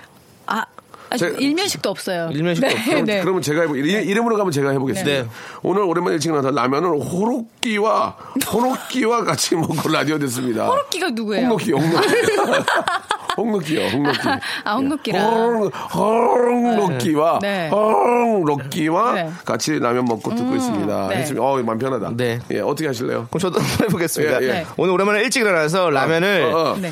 [0.45, 0.63] 아,
[1.09, 2.29] 아, 제- 일면식도 없어요.
[2.31, 2.89] 일면식도 네, 없어요?
[2.93, 3.21] 그럼, 네.
[3.21, 5.23] 그러면 제가 해보, 이- 이름으로 가면 제가 해보겠습니다.
[5.23, 5.29] 네.
[5.63, 8.15] 오늘 오랜만에 일찍 일어나서 라면을 호로끼와,
[8.51, 10.65] 호로끼와 같이 먹고 라디오 듣습니다.
[10.67, 11.43] 호로끼가 누구예요?
[11.47, 12.07] 홍록기, 홍록기.
[13.37, 14.19] 홍록기요, 홍록기.
[14.63, 15.71] 아, 홍록기랑.
[15.93, 17.69] 홍록기와, 네.
[17.69, 19.29] 홍록기와 네.
[19.45, 21.07] 같이 라면 먹고 듣고 있습니다.
[21.09, 21.15] 네.
[21.17, 21.45] 했습니다.
[21.45, 22.11] 어, 마음 편하다.
[22.15, 22.39] 네.
[22.51, 23.27] 예, 어떻게 하실래요?
[23.29, 24.41] 그럼 저도 한번 해보겠습니다.
[24.41, 24.51] 예, 예.
[24.51, 24.65] 네.
[24.77, 26.77] 오늘 오랜만에 일찍 일어나서 라면을 어, 어.
[26.79, 26.91] 네.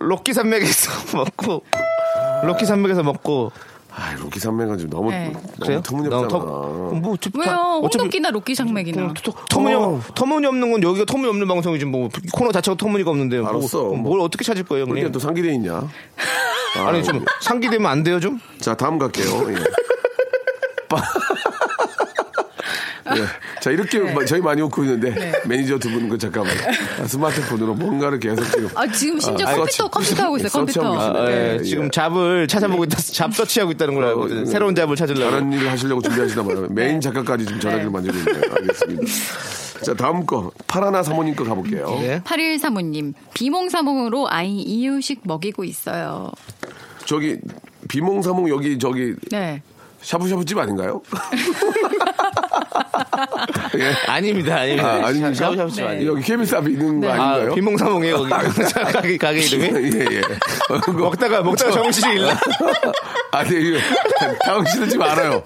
[0.00, 1.62] 로키 산맥에서 먹고,
[2.44, 3.52] 로키 산맥에서 먹고,
[3.98, 5.32] 아, 로키 산맥은 좀 너무, 네.
[5.58, 6.28] 너무 터무니없잖아.
[6.28, 7.80] 더- 뭐, 어차피 왜요?
[7.82, 9.14] 홍록기나 로키 산맥이나.
[9.22, 10.02] 터- 터무니, 어.
[10.14, 13.84] 터무니없는 건 여기가 터무니없는 방송이지 뭐 코너 자체가 터무니가 없는데 뭐, 알았어.
[13.92, 15.10] 뭘 어떻게 찾을 거예요 형님?
[15.12, 15.76] 또 상기돼 있냐?
[16.76, 18.38] 아, 아니 좀 상기되면 안 돼요 좀?
[18.60, 19.50] 자, 다음 갈게요.
[19.50, 19.54] 예.
[23.06, 23.22] 빠- 예.
[23.60, 26.52] 자, 이렇게 마- 저희 많이 웃고 있는데 매니저 두 분은 그 잠깐만
[27.00, 30.98] 아, 스마트폰으로 뭔가를 계속 지금 아, 지금 심지어 아, 컴퓨터, 서치- 컴퓨터 하고 있어요, 컴퓨터.
[31.16, 31.62] 아, 예, 예.
[31.62, 34.22] 지금 job을 찾아보고 있다, job search하고 있다는 걸 알고.
[34.24, 35.30] 어, 새로운 job을 찾으려고.
[35.30, 36.66] 다른 일을 하시려고 준비하시나 봐요.
[36.70, 38.42] 메인 작가까지 지금 전화기를 만지고 있네요.
[38.56, 39.02] 알겠습니다.
[39.84, 41.98] 자, 다음 거 파라나 사모님 거 가볼게요.
[42.00, 42.20] 네.
[42.24, 46.30] 81 사모님, 비몽사몽으로 아이 이유식 먹이고 있어요.
[47.04, 47.36] 저기
[47.88, 49.62] 비몽사몽 여기 저기 네.
[50.00, 51.02] 샤브샤브 집 아닌가요?
[53.78, 53.92] 예.
[54.10, 54.88] 아닙니다, 아닙니다.
[54.88, 55.34] 아, 아닙니까?
[55.34, 55.90] 샤브샤브집 네.
[55.90, 56.10] 아니에요.
[56.12, 56.22] 여기
[56.56, 57.12] 앞에 있는 거 네.
[57.12, 57.50] 아닌가요?
[57.52, 58.30] 아, 비몽사몽이에요, 거기.
[58.30, 59.94] 가게, 가게 이름이?
[59.94, 60.22] 예, 예.
[60.92, 62.36] 먹다가, 먹다가 정신이 일나.
[63.32, 63.78] 아니, 이거,
[64.66, 65.42] 씨는 지금 알아요.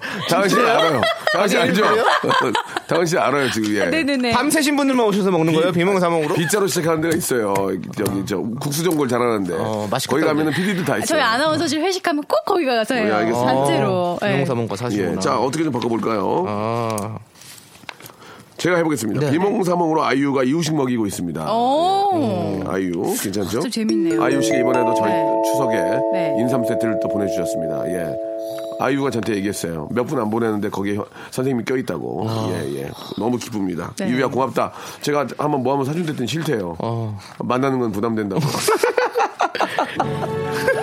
[0.47, 1.01] 씨 알아요.
[1.33, 1.83] 다은 씨 알죠?
[3.05, 3.75] 씨 알아요, 지금.
[3.75, 3.85] 예.
[3.85, 4.31] 네네네.
[4.31, 6.35] 밤새신 분들만 오셔서 먹는 거예요, 비몽사몽으로?
[6.35, 7.53] 빗자로 시작하는 데가 있어요.
[7.97, 9.53] 저기, 저, 국수 전골 잘하는데.
[9.57, 10.51] 어, 맛있겠다, 거기 가면은.
[10.53, 11.05] PD도 다 있어요.
[11.05, 13.07] 저희 아나운서실 회식하면 꼭 거기 가서 해요.
[13.07, 13.53] 예, 알겠습니다.
[13.53, 14.17] 단체로.
[14.21, 14.31] 네.
[14.33, 15.11] 비몽사몽 거 사시구나.
[15.15, 15.19] 예.
[15.19, 16.45] 자, 어떻게 좀 바꿔볼까요?
[16.47, 16.70] 아.
[18.57, 19.21] 제가 해보겠습니다.
[19.21, 19.31] 네.
[19.31, 21.51] 비몽사몽으로 아이유가 이유식 먹이고 있습니다.
[21.51, 22.61] 오.
[22.67, 23.61] 아이유 괜찮죠?
[23.61, 24.21] 좀 재밌네요.
[24.23, 25.25] 아이유 씨가 이번에도 저희 네.
[25.51, 25.75] 추석에
[26.13, 26.35] 네.
[26.39, 27.87] 인삼 세트를 또 보내주셨습니다.
[27.87, 28.15] 예.
[28.79, 29.87] 아이유가 저한테 얘기했어요.
[29.91, 32.27] 몇 분 안 보내는데 거기에 혀- 선생님이 껴있다고.
[32.51, 32.91] 예, 예.
[33.17, 33.93] 너무 기쁩니다.
[33.97, 34.07] 네.
[34.09, 34.71] 유야 고맙다.
[35.01, 36.75] 제가 한번 뭐 한번 사준 댔더니 싫대요.
[36.79, 37.17] 어.
[37.39, 38.41] 만나는 건 부담된다고.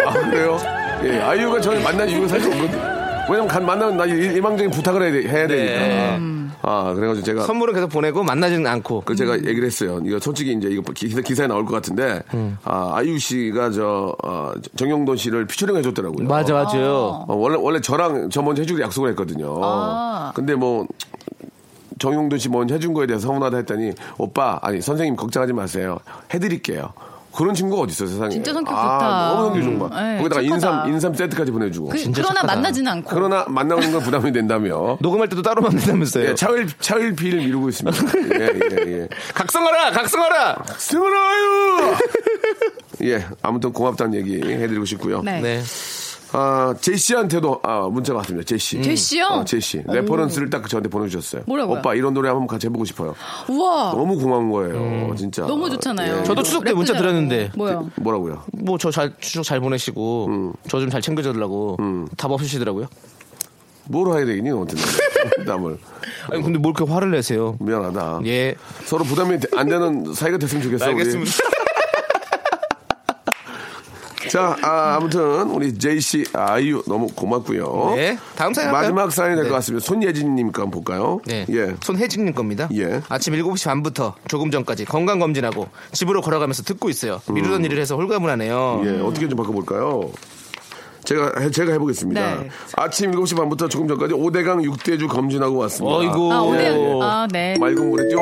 [0.07, 0.59] 아, 그래요?
[1.05, 2.98] 예, 아이유가 저를 만난 이유가 사실 없거든.
[3.29, 6.49] 왜냐면 간 만나면 나 일- 일방적인 부탁을 해야, 돼- 해야 되니까.
[6.63, 7.43] 아, 그래가지고 제가.
[7.45, 9.03] 선물은 계속 보내고 만나지는 않고.
[9.05, 10.01] 그 제가 얘기를 했어요.
[10.05, 12.23] 이거 솔직히 이제 이거 기사, 기사에 나올 것 같은데
[12.65, 16.27] 아 아이유 씨가 저 어, 정영돈 씨를 피처링 해줬더라고요.
[16.27, 17.25] 맞아, 맞아요.
[17.29, 19.61] 어, 원래 원래 저랑 저 먼저 해주기로 약속을 했거든요.
[19.63, 20.33] 아.
[20.35, 20.87] 근데 뭐
[21.99, 25.99] 정용돈 씨 먼저 해준 거에 대해서 서운하다 했더니 오빠 아니 선생님 걱정하지 마세요.
[26.33, 26.93] 해드릴게요.
[27.39, 28.31] 그런 친구가 어디 있어 세상에.
[28.31, 29.29] 진짜 성격 아, 좋다.
[29.29, 29.89] 너무 성격 좋은 거야.
[29.91, 30.55] 음, 네, 거기다가 착하다.
[30.55, 31.91] 인삼 인삼 세트까지 보내주고.
[31.91, 32.55] 그, 진짜 그러나 착하다.
[32.57, 33.11] 만나지는 않고.
[33.15, 34.99] 그러나 만나는 건 부담이 된다며.
[35.01, 36.31] 녹음할 때도 따로 만든다면서요.
[36.31, 37.97] 예, 차일 차일피일 미루고 있습니다.
[38.41, 39.09] 예, 예, 예.
[39.35, 39.93] 각성하라!
[39.93, 40.65] 각성하라!
[40.79, 41.95] 승은아유!
[43.05, 45.23] 예, 아무튼 고맙다는 얘기 해드리고 싶고요.
[45.23, 45.41] 네.
[45.41, 45.63] 네.
[46.41, 48.47] 아, 제시한테도 아, 문자가 왔습니다.
[48.47, 48.81] 제시.
[48.81, 49.25] 제시요?
[49.27, 49.83] 어, 제시.
[49.89, 51.43] reference를 딱 저한테 보내주셨어요.
[51.47, 51.79] 뭐라고요?
[51.81, 53.17] 오빠 이런 노래 한번 같이 해보고 싶어요.
[53.49, 53.91] 우와.
[53.93, 55.15] 너무 고마운 거예요.
[55.17, 55.43] 진짜.
[55.47, 56.21] 너무 좋잖아요.
[56.21, 56.23] 예.
[56.25, 56.97] 저도 추석 때 문자.
[56.97, 57.51] 드렸는데.
[57.57, 57.91] 뭐요?
[57.97, 58.45] 뭐라고요?
[58.53, 61.77] 뭐 저 잘 추석 잘 보내시고 저좀 잘 챙겨주려고
[62.17, 62.87] 답 없으시더라고요.
[63.91, 64.77] 뭘 해야 되겠니, 너한테.
[65.47, 65.79] 남을.
[66.31, 67.57] 아니 근데 뭘 이렇게 화를 내세요?
[67.59, 68.21] 미안하다.
[68.27, 68.55] 예.
[68.85, 70.85] 서로 부담이 안 되는 사이가 됐으면 좋겠어.
[70.85, 71.31] 알겠습니다.
[74.31, 77.95] 자, 아, 아무튼 우리 제이씨 아이유 너무 고맙고요.
[77.97, 78.19] 네.
[78.37, 78.73] 다음 사연?
[78.73, 79.55] 마지막 사연이 될것 네.
[79.57, 79.85] 같습니다.
[79.87, 81.21] 손예진님 거 한번 볼까요?
[81.27, 81.47] 네.
[81.51, 81.75] 예.
[81.83, 82.69] 손혜진님 겁니다.
[82.75, 83.01] 예.
[83.09, 87.21] 아침 7시 반부터 조금 전까지 건강 검진하고 집으로 걸어가면서 듣고 있어요.
[87.31, 88.83] 미루던 일을 해서 홀가분하네요.
[88.85, 90.11] 예, 어떻게 좀 바꿔볼까요?
[91.05, 92.35] 제가, 해- 제가 해보겠습니다.
[92.41, 92.49] 네.
[92.77, 95.97] 아침 7시 반부터 조금 전까지 5대강 6대주 검진하고 왔습니다.
[95.97, 96.33] 어이구.
[96.33, 96.61] 아, 오늘.
[96.65, 96.99] 예.
[97.03, 97.55] 아, 네.
[97.59, 98.15] 맑은 물에 예,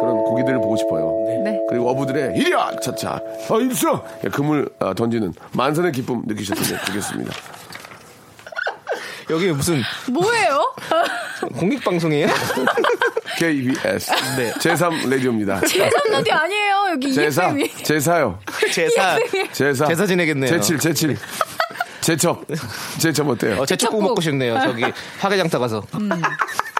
[0.00, 1.42] 그런 고기들을 보고 싶어요.
[1.44, 1.60] 네.
[1.68, 2.70] 그리고 어부들의 이리야!
[2.82, 3.20] 차차!
[3.50, 4.00] 어, 입수!
[4.24, 7.32] 예, 그물 아, 던지는 만선의 기쁨 느끼셨으면 좋겠습니다.
[9.30, 10.74] 여기 무슨 뭐예요?
[11.58, 12.28] 공익 방송이에요?
[13.38, 14.10] KBS.
[14.36, 14.52] 네.
[14.54, 15.60] 제3 레디오입니다.
[15.60, 16.86] 제3 라디 아니에요.
[16.92, 17.68] 여기 제사, EFM이.
[17.84, 18.38] 제사요.
[18.72, 19.18] 제사.
[19.52, 19.86] 제사.
[19.86, 20.50] 제사 지내겠네요.
[20.50, 21.16] 제칠, 제칠.
[22.00, 22.44] 제첩.
[22.98, 23.60] 제첩 어때요?
[23.60, 24.58] 어, 제축국 먹고 싶네요.
[24.60, 24.84] 저기
[25.20, 25.82] 화개장터 가서.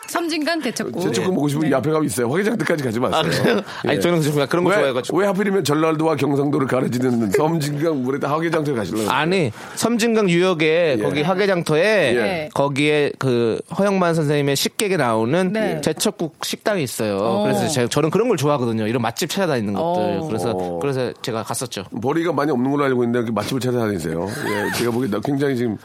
[0.09, 1.01] 섬진강 대첩구.
[1.01, 2.31] 제첩국 먹고 싶으면 이 앞에 가면 있어요.
[2.33, 3.19] 화개장터까지 가지 마세요.
[3.19, 3.61] 아, 그래요?
[3.85, 3.89] 예.
[3.91, 5.19] 아니, 저는 그냥 그런 거 왜, 좋아해가지고.
[5.19, 11.03] 왜 하필이면 전라도와 경상도를 가르치는 섬진강 물에다 화개장터에 가시려고 아니, 섬진강 유역에 예.
[11.03, 11.83] 거기 화개장터에
[12.17, 12.49] 예.
[12.55, 15.81] 거기에 그 허영만 선생님의 식객에 나오는 네.
[15.83, 17.19] 제철국 식당이 있어요.
[17.19, 17.43] 어.
[17.43, 18.87] 그래서 제가 저는 그런 걸 좋아하거든요.
[18.87, 20.03] 이런 맛집 찾아다니는 것들.
[20.03, 20.27] 어.
[20.27, 20.79] 그래서 어.
[20.81, 21.85] 그래서 제가 갔었죠.
[21.91, 24.27] 머리가 많이 없는 걸로 알고 있는데 맛집을 찾아다니세요.
[24.47, 25.77] 예, 제가 보기에 나 굉장히 지금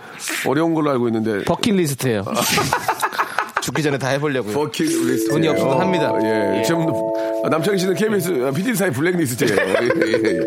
[0.48, 2.24] 어려운 걸로 알고 있는데 버킷리스트예요.
[3.64, 4.54] 죽기 전에 다 해보려고요.
[4.54, 6.14] 버킷 리스트 돈이 없어도 합니다.
[6.24, 6.64] 예, 예.
[6.64, 6.86] 지금
[7.44, 9.56] 아, 남창희 씨는 KBS PD 사이 블랙리스트예요.
[9.56, 10.40] 예, 예, 예.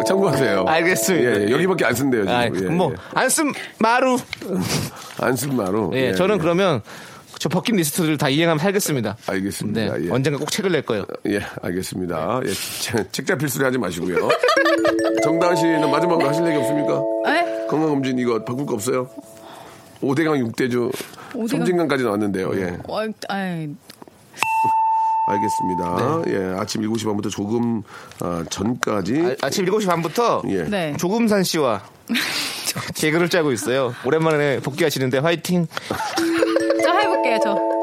[0.00, 0.64] 아, 참고하세요.
[0.66, 1.30] 알겠습니다.
[1.30, 2.22] 예, 예, 여기밖에 안 쓴대요.
[2.22, 2.34] 지금.
[2.34, 2.96] 아, 예, 뭐 예.
[3.14, 4.18] 안씀 마루.
[5.18, 5.90] 안 쓴 마루.
[5.92, 6.80] 예, 저는 그러면
[7.38, 9.16] 저 버킷 리스트를 다 이행하면 살겠습니다.
[9.26, 9.80] 알겠습니다.
[9.98, 10.10] 네, 예.
[10.10, 11.04] 언젠가 꼭 책을 낼 거예요.
[11.26, 12.40] 예, 알겠습니다.
[12.46, 14.28] 예, 책- 책 잡힐 소리 하지 마시고요.
[15.22, 17.02] 정다은 씨는 마지막으로 하실 얘기 없습니까?
[17.28, 17.66] 에?
[17.68, 19.08] 건강검진 이거 바꿀 거 없어요?
[20.02, 20.90] 5대강 6대주
[21.34, 22.50] 오대강- 섬진강까지 나왔는데요.
[22.60, 22.78] 예.
[22.88, 23.68] 어, 아이,
[25.28, 26.22] 알겠습니다.
[26.28, 27.82] 예, 아침 7시 반부터 조금
[28.20, 30.64] 아, 전까지 아, 침 7시 반부터 예.
[30.64, 30.96] 네.
[30.98, 31.82] 조금산 씨와
[32.96, 33.94] 개그를 짜고 있어요.
[34.04, 35.66] 오랜만에 복귀하시는데 화이팅.
[36.82, 37.79] 저 해볼게요, 저.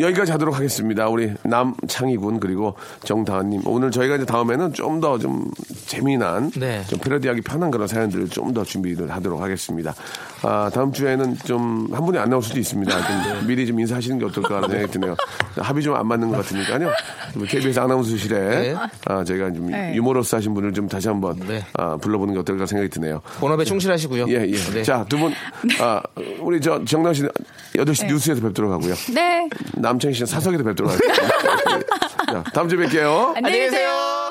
[0.00, 1.08] 여기까지 하도록 하겠습니다.
[1.08, 2.74] 우리 남창희 군 그리고
[3.04, 5.50] 정다은님 오늘 저희가 이제 다음에는 좀더좀
[5.86, 6.82] 재미난 네.
[6.88, 9.94] 좀 패러디하기 편한 그런 사연들을 좀 더 준비를 하도록 하겠습니다.
[10.42, 12.92] 아, 다음 주에는 좀 한 분이 안 나올 수도 있습니다.
[13.38, 15.16] 좀 미리 좀 인사하시는 게 어떨까라는 생각이 드네요.
[15.56, 16.90] 합이 좀 안 맞는 것 같으니까요.
[17.32, 18.76] 좀 KBS 아나운서실에 네.
[19.06, 19.94] 아, 저희가 좀 네.
[19.94, 21.64] 유머러스 하신 분을 좀 다시 한번 네.
[21.74, 23.20] 아, 불러보는 게 어떨까 생각이 드네요.
[23.40, 24.26] 본업에 충실하시고요.
[24.28, 24.52] 예, 예.
[24.72, 24.82] 네.
[24.82, 25.32] 자, 두 분,
[25.80, 26.02] 아,
[26.40, 27.30] 우리 저 정당 씨는
[27.74, 28.94] 8시 뉴스에서 뵙도록 하고요.
[29.14, 29.48] 네.
[29.82, 31.28] 남창희 씨는 사석에서 뵙도록 하겠습니다.
[32.32, 33.36] 자, 다음 주에 뵐게요.
[33.36, 34.21] 안녕히 계세요.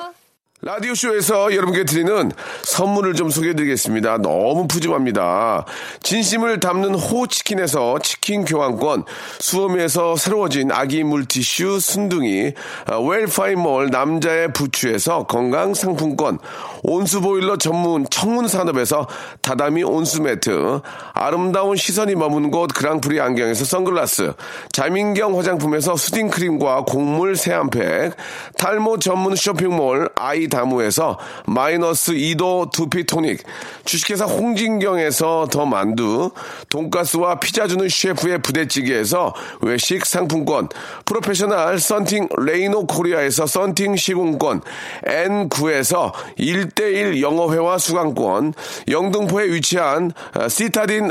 [0.64, 2.30] 라디오쇼에서 여러분께 드리는
[2.62, 4.18] 선물을 좀 소개해 드리겠습니다.
[4.18, 5.64] 너무 푸짐합니다.
[6.04, 9.02] 진심을 담는 호치킨에서 치킨 교환권,
[9.40, 12.52] 수험에서 새로워진 아기 물티슈 순둥이,
[12.86, 16.38] 아, 웰파이몰 남자의 부추에서 건강 상품권,
[16.84, 19.08] 온수보일러 전문 청운산업에서
[19.40, 20.80] 다다미 온수매트,
[21.12, 24.34] 아름다운 시선이 머문 곳 그랑프리 안경에서 선글라스,
[24.70, 28.14] 자민경 화장품에서 soothing크림과 곡물 세안팩,
[28.56, 33.42] 탈모 전문 쇼핑몰 아이 다무에서 마이너스 2도 두피 토닉,
[33.86, 36.30] 주식회사 홍진경에서 더 만두,
[36.68, 40.68] 돈가스와 피자 주는 셰프의 부대찌개에서 외식 상품권,
[41.06, 44.60] 프로페셔널 썬팅 레이노 코리아에서 썬팅 시공권,
[45.06, 48.52] N9에서 1대1 영어회화 수강권,
[48.88, 51.10] 영등포에 위치한 어, 시타딘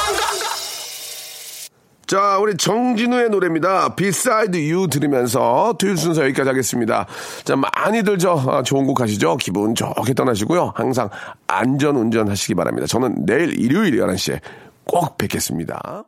[2.11, 3.95] 자, 우리 정진우의 노래입니다.
[3.95, 7.05] Beside You 들으면서 토요일 순서 여기까지 하겠습니다.
[7.45, 9.37] 자, 많이들 저 아, 좋은 곡 하시죠?
[9.37, 10.73] 기분 좋게 떠나시고요.
[10.75, 11.09] 항상
[11.47, 12.85] 안전 운전 하시기 바랍니다.
[12.85, 14.41] 저는 내일 일요일 11시에
[14.83, 16.03] 꼭 뵙겠습니다.